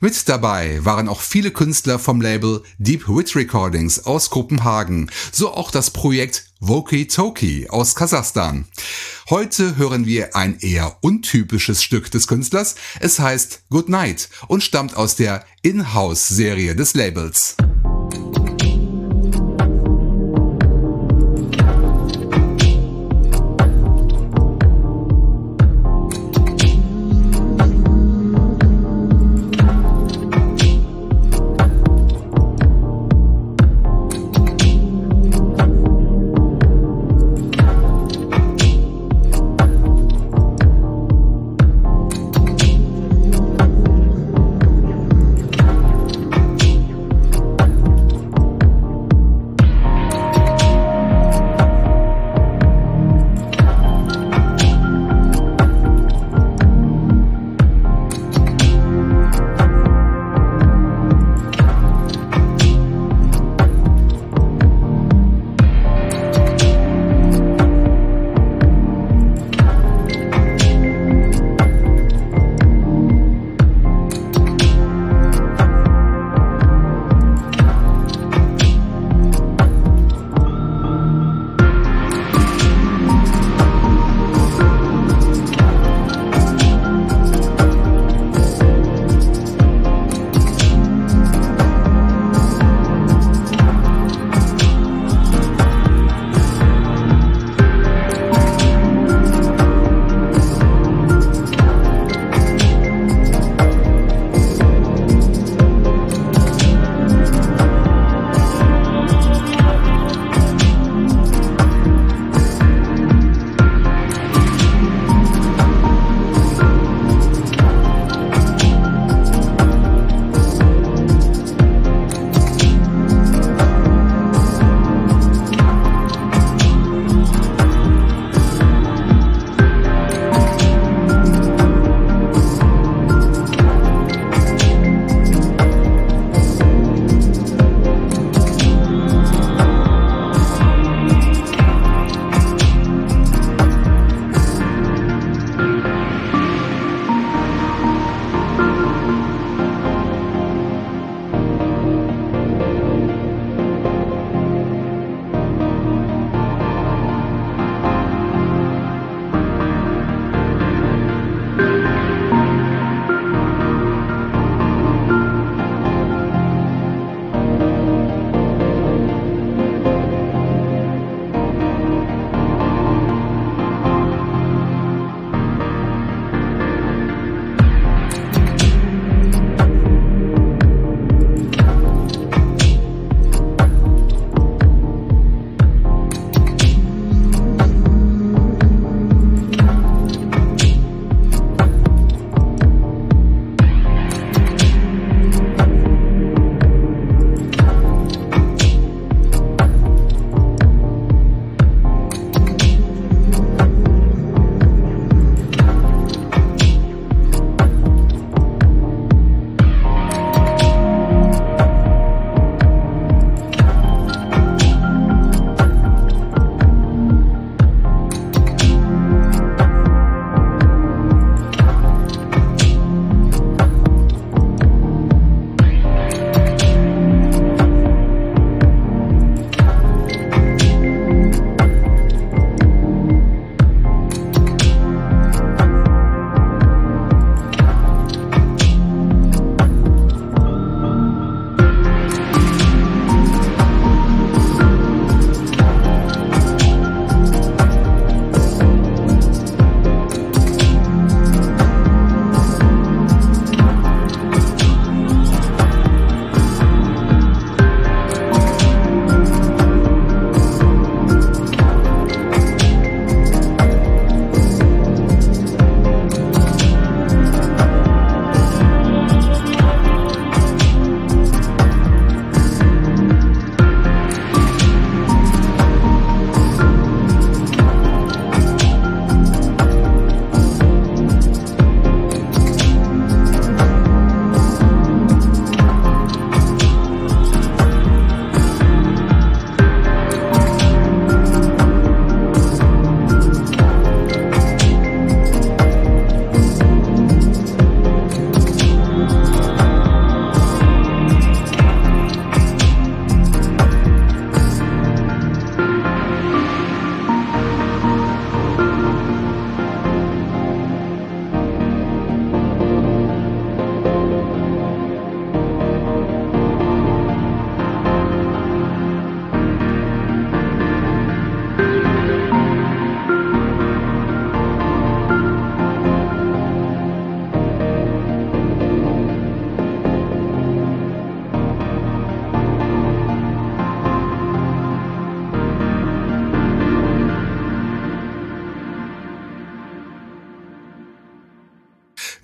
Mit 0.00 0.26
dabei 0.30 0.82
waren 0.86 1.10
auch 1.10 1.20
viele 1.20 1.50
Künstler 1.50 1.98
vom 1.98 2.22
Label 2.22 2.62
Deep 2.78 3.06
Wit 3.08 3.36
Recordings 3.36 4.06
aus 4.06 4.30
Kopenhagen, 4.30 5.10
so 5.32 5.52
auch 5.52 5.70
das 5.70 5.90
Projekt 5.90 6.46
Voki 6.58 7.08
Toki 7.08 7.68
aus 7.68 7.94
Kasachstan. 7.94 8.64
Heute 9.28 9.76
hören 9.76 10.06
wir 10.06 10.34
ein 10.34 10.58
eher 10.60 10.96
untypisches 11.02 11.82
Stück 11.82 12.10
des 12.10 12.26
Künstlers. 12.26 12.76
Es 13.00 13.18
heißt 13.18 13.64
Good 13.68 13.90
Night 13.90 14.30
und 14.48 14.62
stammt 14.62 14.96
aus 14.96 15.14
der 15.14 15.44
In-House-Serie 15.60 16.74
des 16.74 16.94
Labels. 16.94 17.56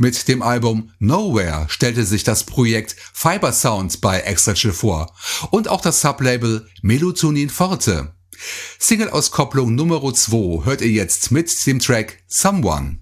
Mit 0.03 0.27
dem 0.27 0.43
Album 0.43 0.91
Nowhere 0.99 1.66
stellte 1.69 2.05
sich 2.05 2.24
das 2.24 2.43
Projekt 2.43 2.97
Fiber 3.12 3.53
Sound 3.53 4.01
bei 4.01 4.19
Extra 4.19 4.53
Chill 4.53 4.73
vor 4.73 5.15
und 5.53 5.69
auch 5.69 5.81
das 5.81 6.01
Sublabel 6.01 6.66
Melatonin 6.83 7.49
Forte. 7.49 8.12
Single-Auskopplung 8.81 9.77
Nummer 9.77 10.03
2 10.12 10.65
hört 10.65 10.81
ihr 10.81 10.91
jetzt 10.91 11.31
mit 11.31 11.55
dem 11.69 11.79
Track 11.79 12.19
Someone. 12.27 12.99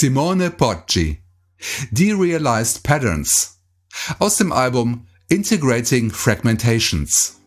Simone 0.00 0.50
Poggi. 0.52 1.18
Derealized 1.90 2.84
Patterns 2.84 3.58
aus 4.20 4.36
dem 4.36 4.52
Album 4.52 5.08
Integrating 5.28 6.12
Fragmentations. 6.12 7.37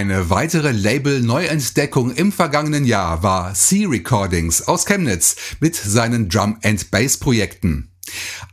Eine 0.00 0.30
weitere 0.30 0.70
Label-Neuentdeckung 0.70 2.14
im 2.14 2.32
vergangenen 2.32 2.86
Jahr 2.86 3.22
war 3.22 3.52
C 3.52 3.84
Recordings 3.84 4.66
aus 4.66 4.86
Chemnitz 4.86 5.36
mit 5.60 5.76
seinen 5.76 6.30
Drum 6.30 6.56
and 6.64 6.90
Bass 6.90 7.18
Projekten. 7.18 7.90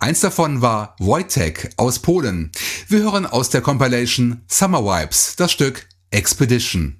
Eins 0.02 0.19
davon 0.19 0.61
war 0.61 0.98
Wojtek 0.99 1.69
aus 1.78 1.99
Polen. 1.99 2.52
Wir 2.90 2.99
hören 2.99 3.26
aus 3.26 3.49
der 3.49 3.61
Compilation 3.61 4.41
Summer 4.48 4.84
Vibes 4.84 5.38
das 5.38 5.53
Stück 5.53 5.88
Expedition. 6.11 6.98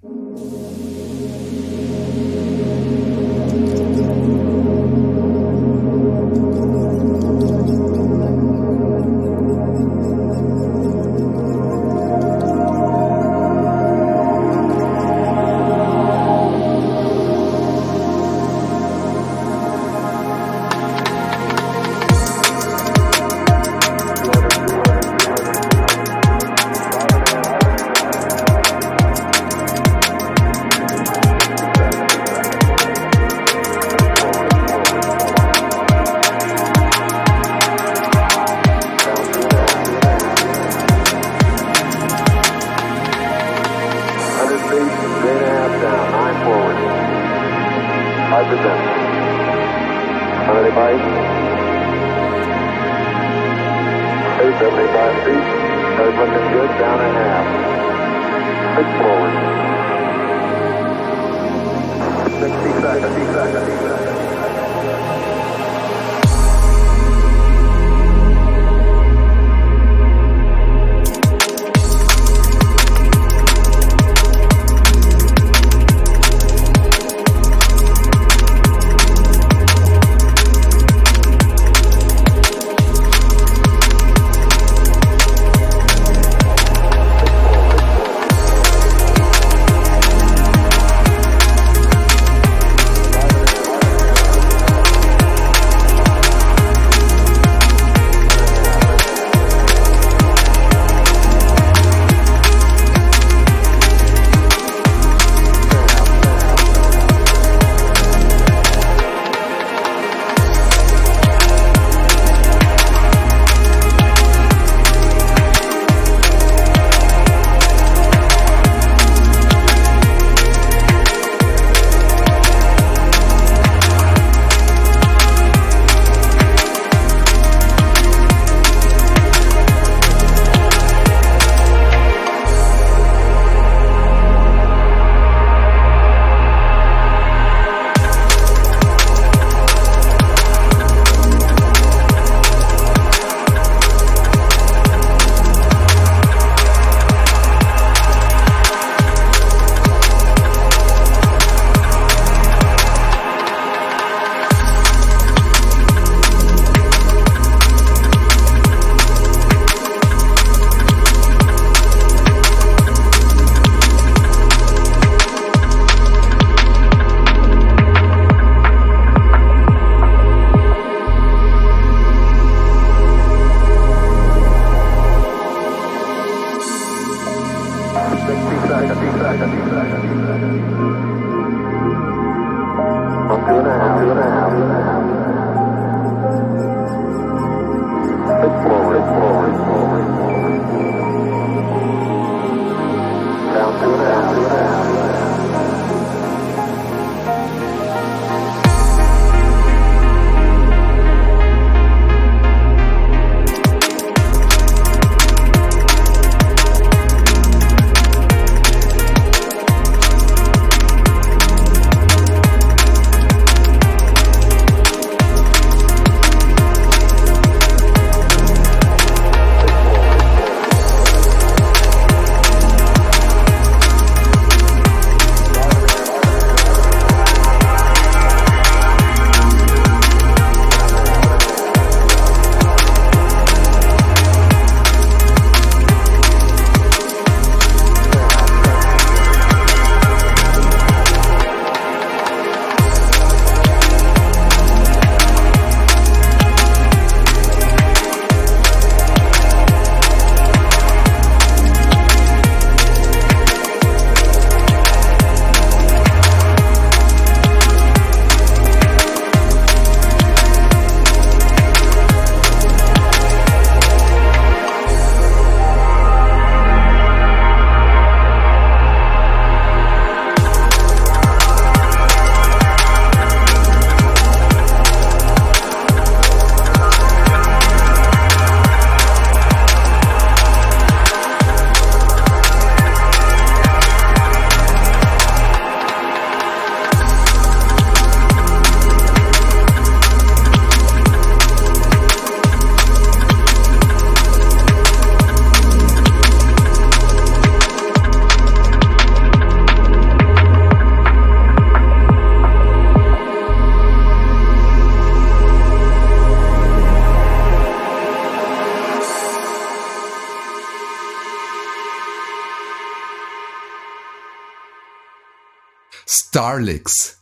Starlix. 316.58 317.18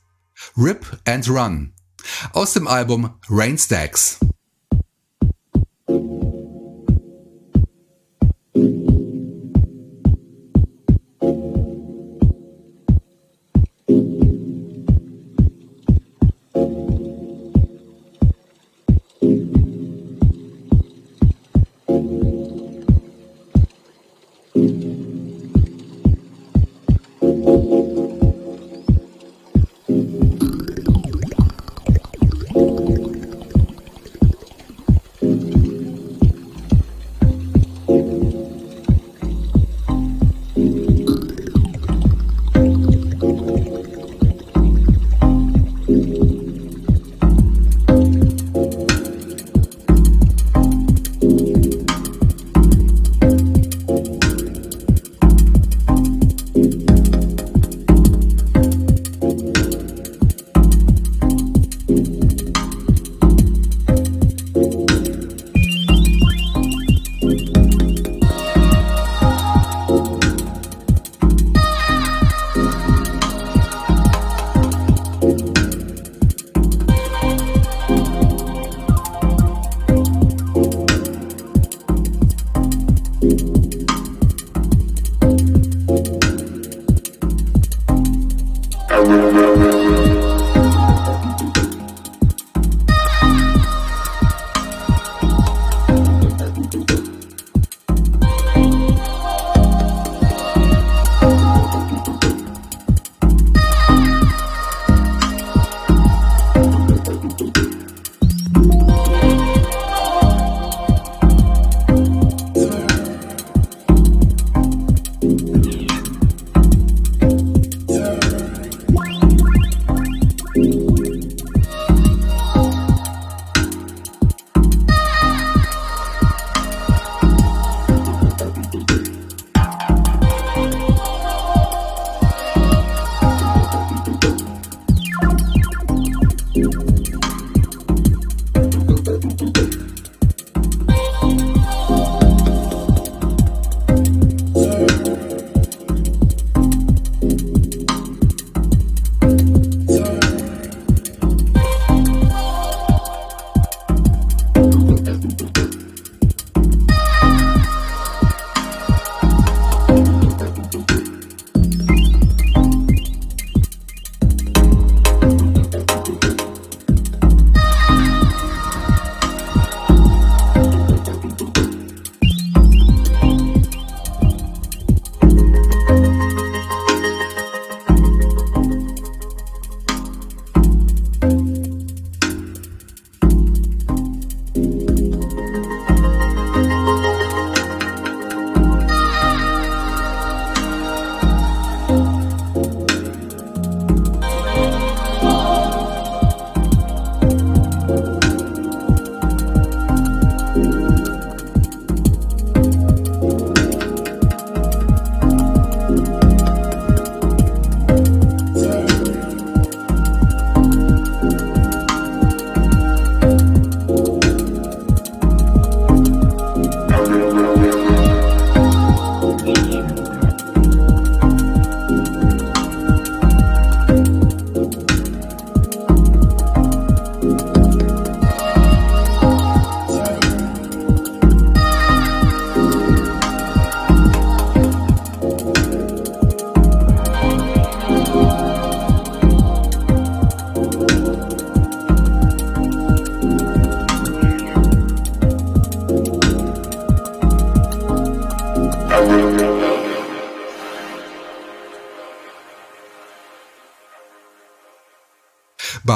Rip 0.55 0.85
and 1.05 1.27
Run. 1.27 1.73
Aus 2.31 2.53
dem 2.53 2.67
Album 2.67 3.19
Rainstacks. 3.29 4.17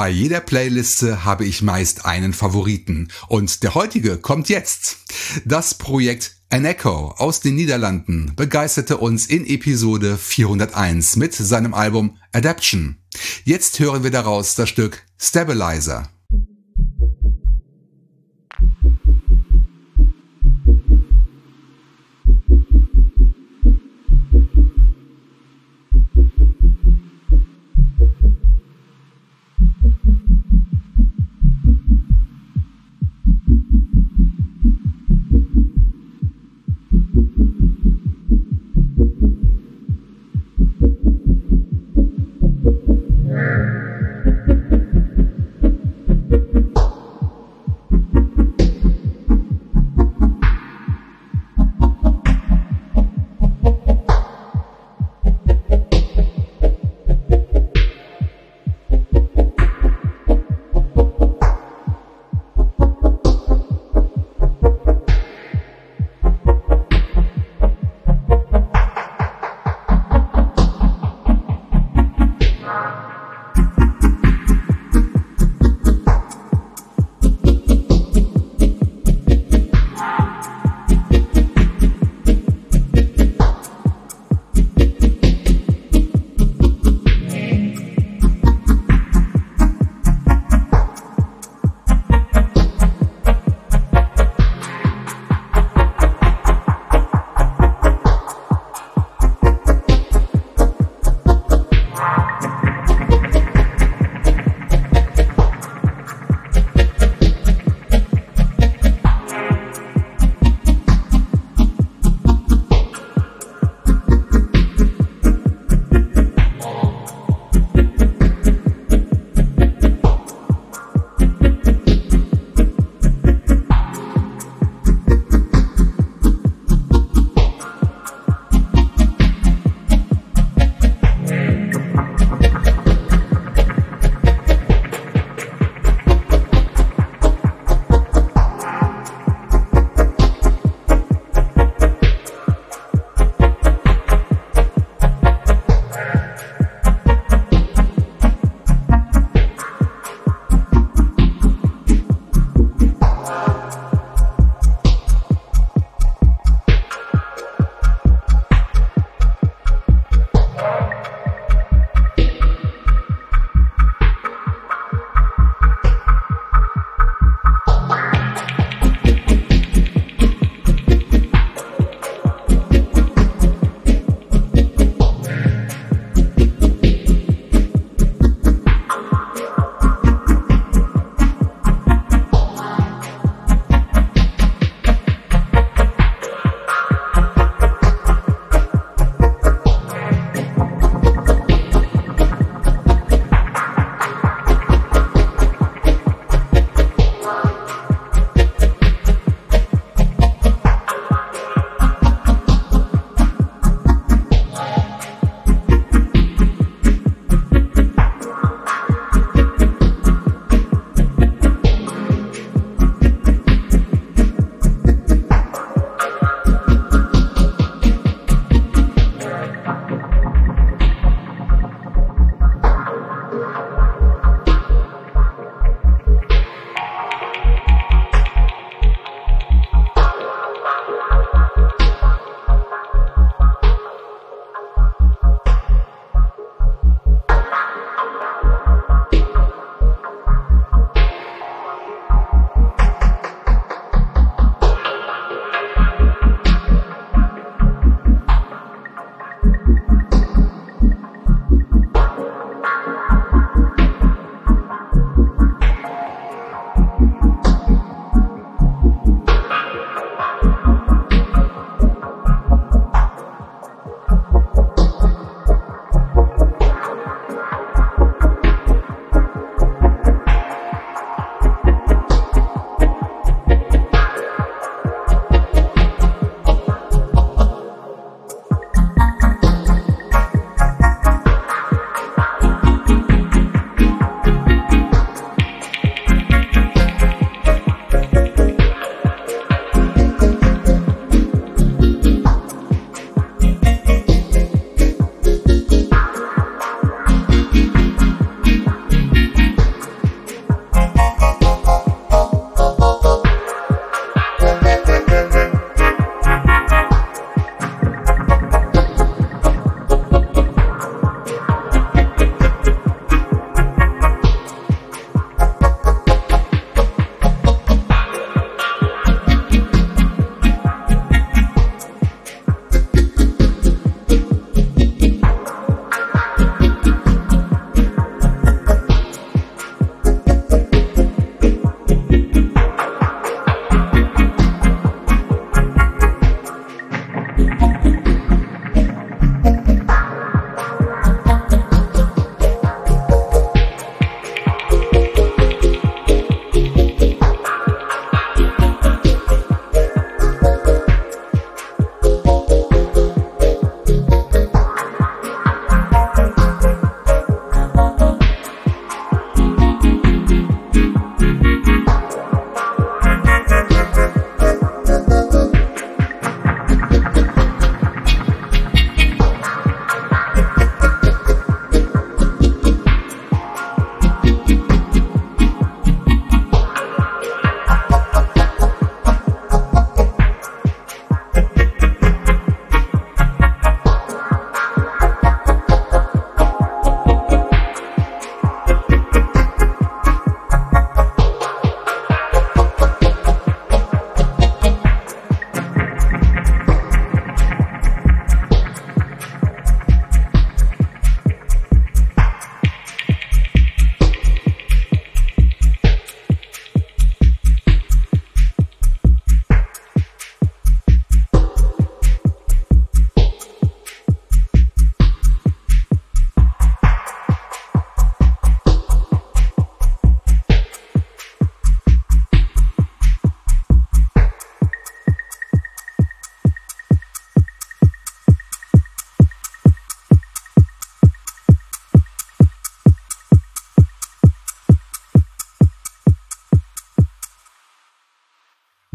Bei 0.00 0.08
jeder 0.08 0.40
Playliste 0.40 1.26
habe 1.26 1.44
ich 1.44 1.60
meist 1.60 2.06
einen 2.06 2.32
Favoriten 2.32 3.08
und 3.28 3.62
der 3.62 3.74
heutige 3.74 4.16
kommt 4.16 4.48
jetzt. 4.48 4.96
Das 5.44 5.74
Projekt 5.74 6.36
An 6.48 6.64
Echo 6.64 7.10
aus 7.18 7.40
den 7.40 7.56
Niederlanden 7.56 8.32
begeisterte 8.34 8.96
uns 8.96 9.26
in 9.26 9.44
Episode 9.44 10.16
401 10.16 11.16
mit 11.16 11.34
seinem 11.34 11.74
Album 11.74 12.16
Adaption. 12.32 12.96
Jetzt 13.44 13.78
hören 13.78 14.02
wir 14.02 14.10
daraus 14.10 14.54
das 14.54 14.70
Stück 14.70 15.02
Stabilizer. 15.18 16.08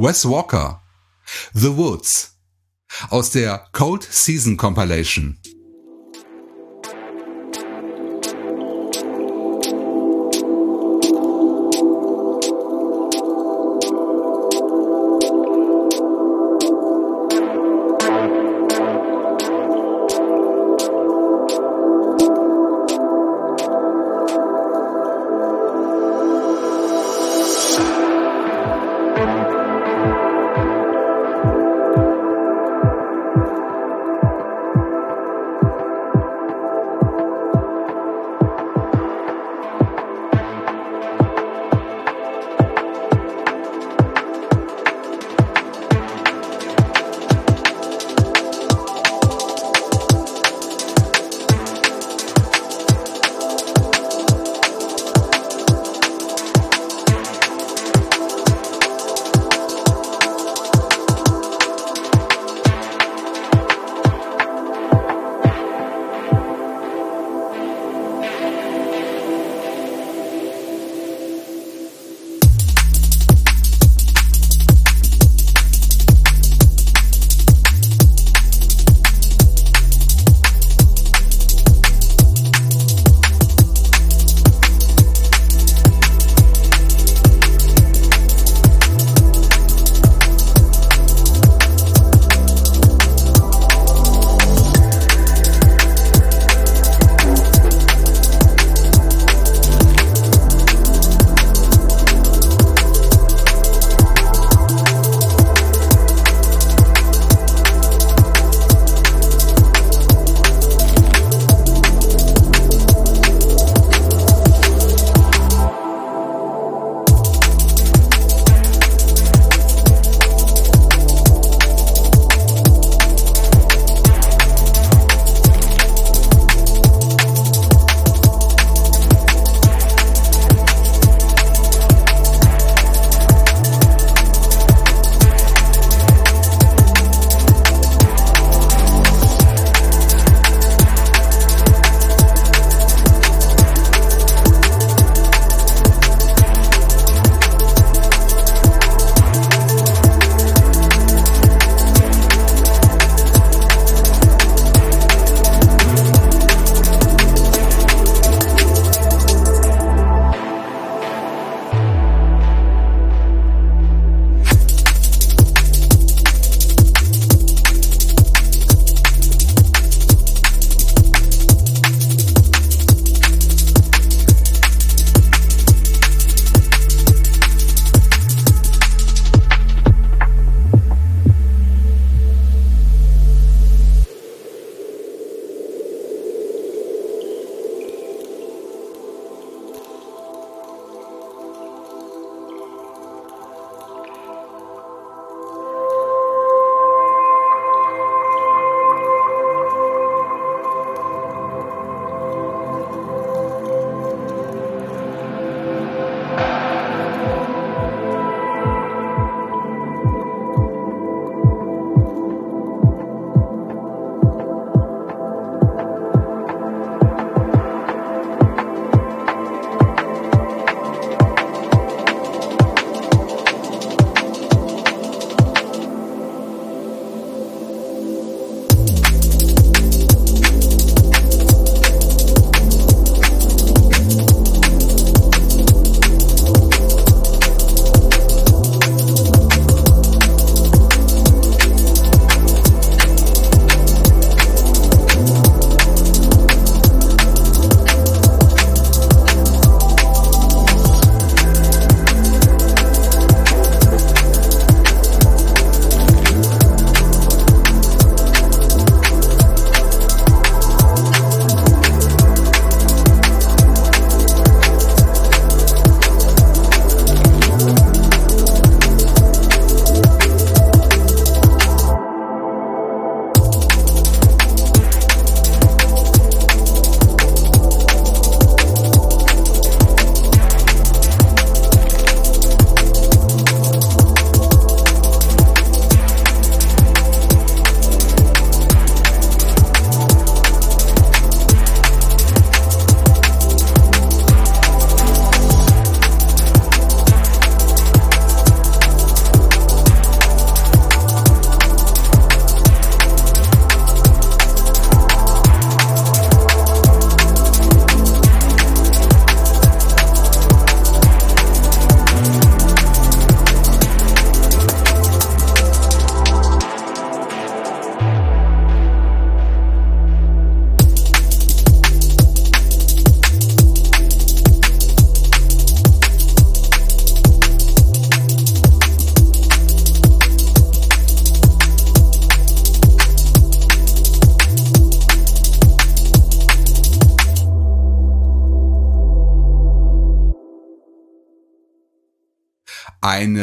Wes 0.06 0.23
Walker, 0.23 0.84
The 1.56 1.76
Woods 1.76 2.38
aus 3.10 3.32
der 3.32 3.68
Cold 3.72 4.03
Season 4.03 4.56
Compilation. 4.56 5.40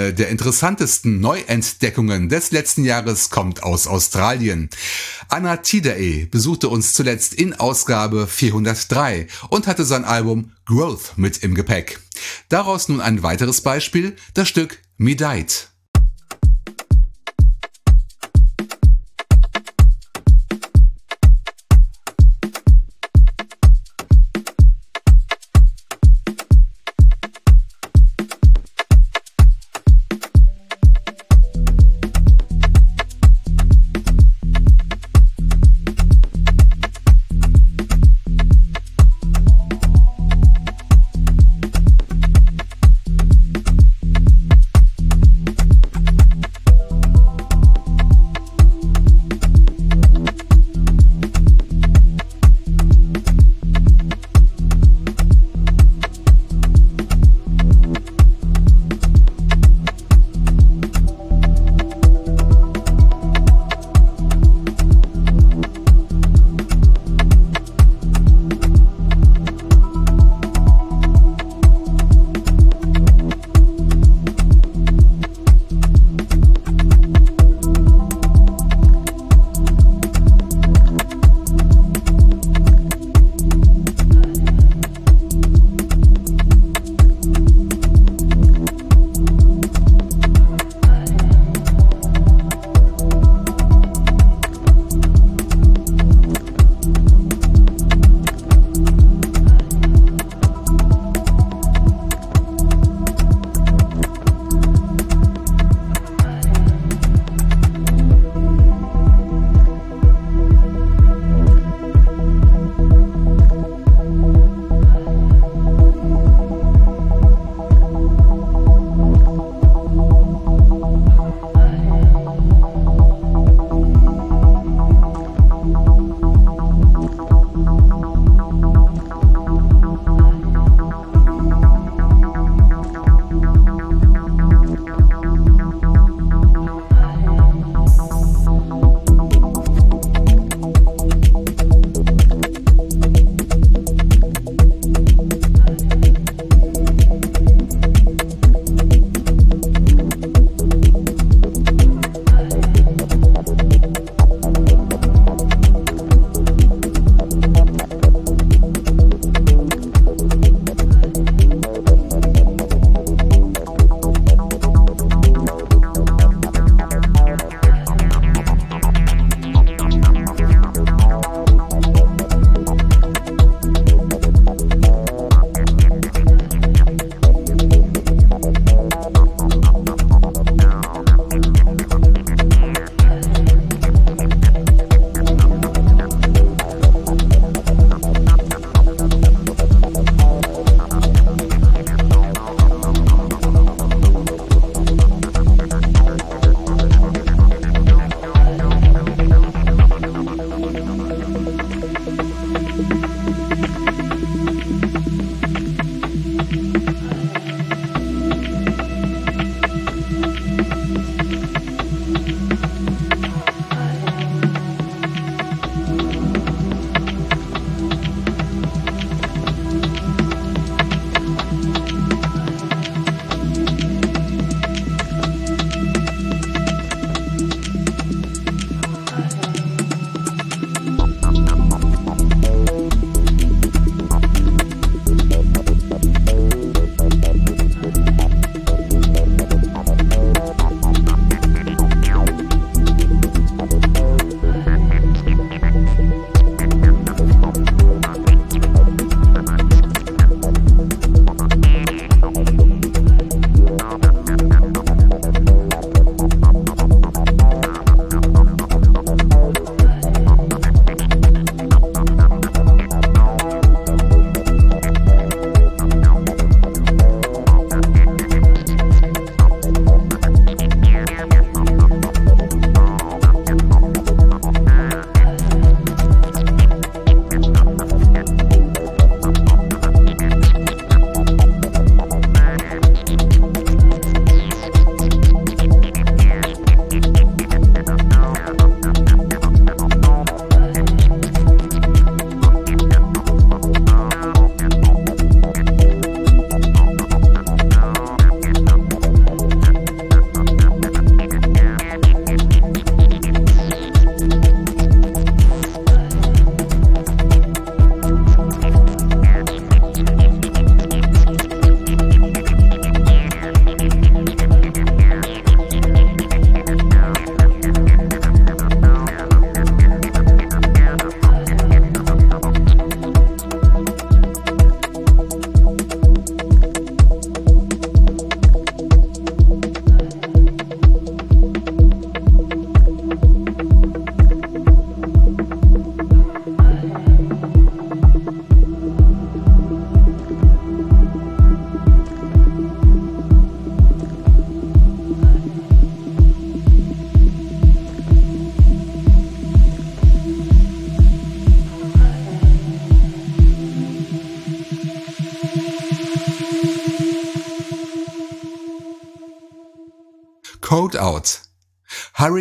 Eine 0.03 0.13
der 0.13 0.31
interessantesten 0.31 1.21
Neuentdeckungen 1.21 2.29
des 2.29 2.51
letzten 2.51 2.85
Jahres 2.85 3.31
kommt 3.31 3.63
aus 3.63 3.87
Australien. 3.87 4.69
Anna 5.29 5.59
Tidae 5.59 6.27
besuchte 6.27 6.69
uns 6.69 6.93
zuletzt 6.93 7.35
in 7.35 7.55
Ausgabe 7.55 8.27
403 8.27 9.29
und 9.49 9.69
hatte 9.69 9.85
sein 9.85 10.05
Album 10.05 10.55
Growth 10.67 11.13
mit 11.15 11.45
im 11.45 11.55
Gepäck. 11.55 12.01
Daraus 12.49 12.89
nun 12.89 13.01
ein 13.01 13.23
weiteres 13.23 13.61
Beispiel, 13.61 14.17
das 14.35 14.49
Stück. 14.49 14.81
Code 14.99 15.72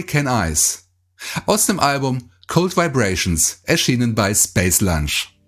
Hurricane 0.01 0.27
Eyes 0.27 0.89
aus 1.45 1.67
dem 1.67 1.79
Album 1.79 2.31
Cold 2.47 2.75
Vibrations, 2.75 3.61
erschienen 3.65 4.15
bei 4.15 4.33
Space 4.33 4.81
Lunch. 4.81 5.40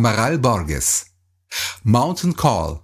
Amaral 0.00 0.38
Borges. 0.38 1.04
Mountain 1.84 2.34
Call 2.34 2.80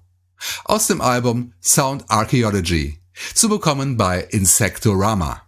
aus 0.67 0.87
dem 0.87 1.01
Album 1.01 1.55
Sound 1.63 2.05
Archaeology 2.09 3.01
zu 3.33 3.49
bekommen 3.49 3.97
bei 3.97 4.21
Insectorama. 4.21 5.46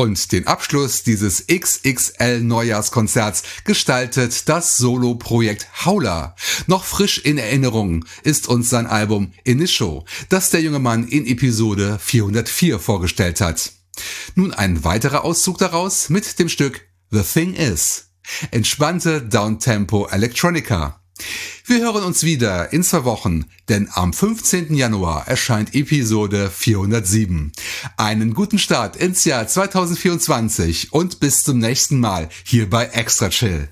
Und 0.00 0.32
den 0.32 0.46
Abschluss 0.46 1.02
dieses 1.02 1.44
XXL 1.46 2.40
Neujahrskonzerts 2.40 3.42
gestaltet 3.64 4.48
das 4.48 4.78
Solo-Projekt 4.78 5.84
Howler. 5.84 6.34
Noch 6.66 6.84
frisch 6.84 7.18
in 7.18 7.36
Erinnerung 7.36 8.06
ist 8.22 8.48
uns 8.48 8.70
sein 8.70 8.86
Album 8.86 9.34
Initio, 9.44 10.06
das 10.30 10.48
der 10.48 10.62
junge 10.62 10.78
Mann 10.78 11.06
in 11.06 11.26
Episode 11.26 11.98
404 12.00 12.78
vorgestellt 12.78 13.42
hat. 13.42 13.72
Nun 14.36 14.54
ein 14.54 14.84
weiterer 14.84 15.22
Auszug 15.22 15.58
daraus 15.58 16.08
mit 16.08 16.38
dem 16.38 16.48
Stück 16.48 16.80
The 17.10 17.20
Thing 17.20 17.52
Is. 17.52 18.06
Entspannte 18.52 19.20
Downtempo 19.20 20.06
Electronica. 20.06 20.98
Wir 21.66 21.80
hören 21.80 22.04
uns 22.04 22.24
wieder 22.24 22.72
in 22.72 22.82
zwei 22.82 23.04
Wochen, 23.04 23.44
denn 23.68 23.88
am 23.92 24.14
15. 24.14 24.74
Januar 24.74 25.28
erscheint 25.28 25.74
Episode 25.74 26.50
407. 26.50 27.52
Einen 28.00 28.32
guten 28.32 28.58
Start 28.58 28.96
ins 28.96 29.26
Jahr 29.26 29.46
2024 29.46 30.94
und 30.94 31.20
bis 31.20 31.42
zum 31.42 31.58
nächsten 31.58 32.00
Mal 32.00 32.30
hier 32.44 32.70
bei 32.70 32.86
Extra 32.86 33.28
Chill. 33.28 33.68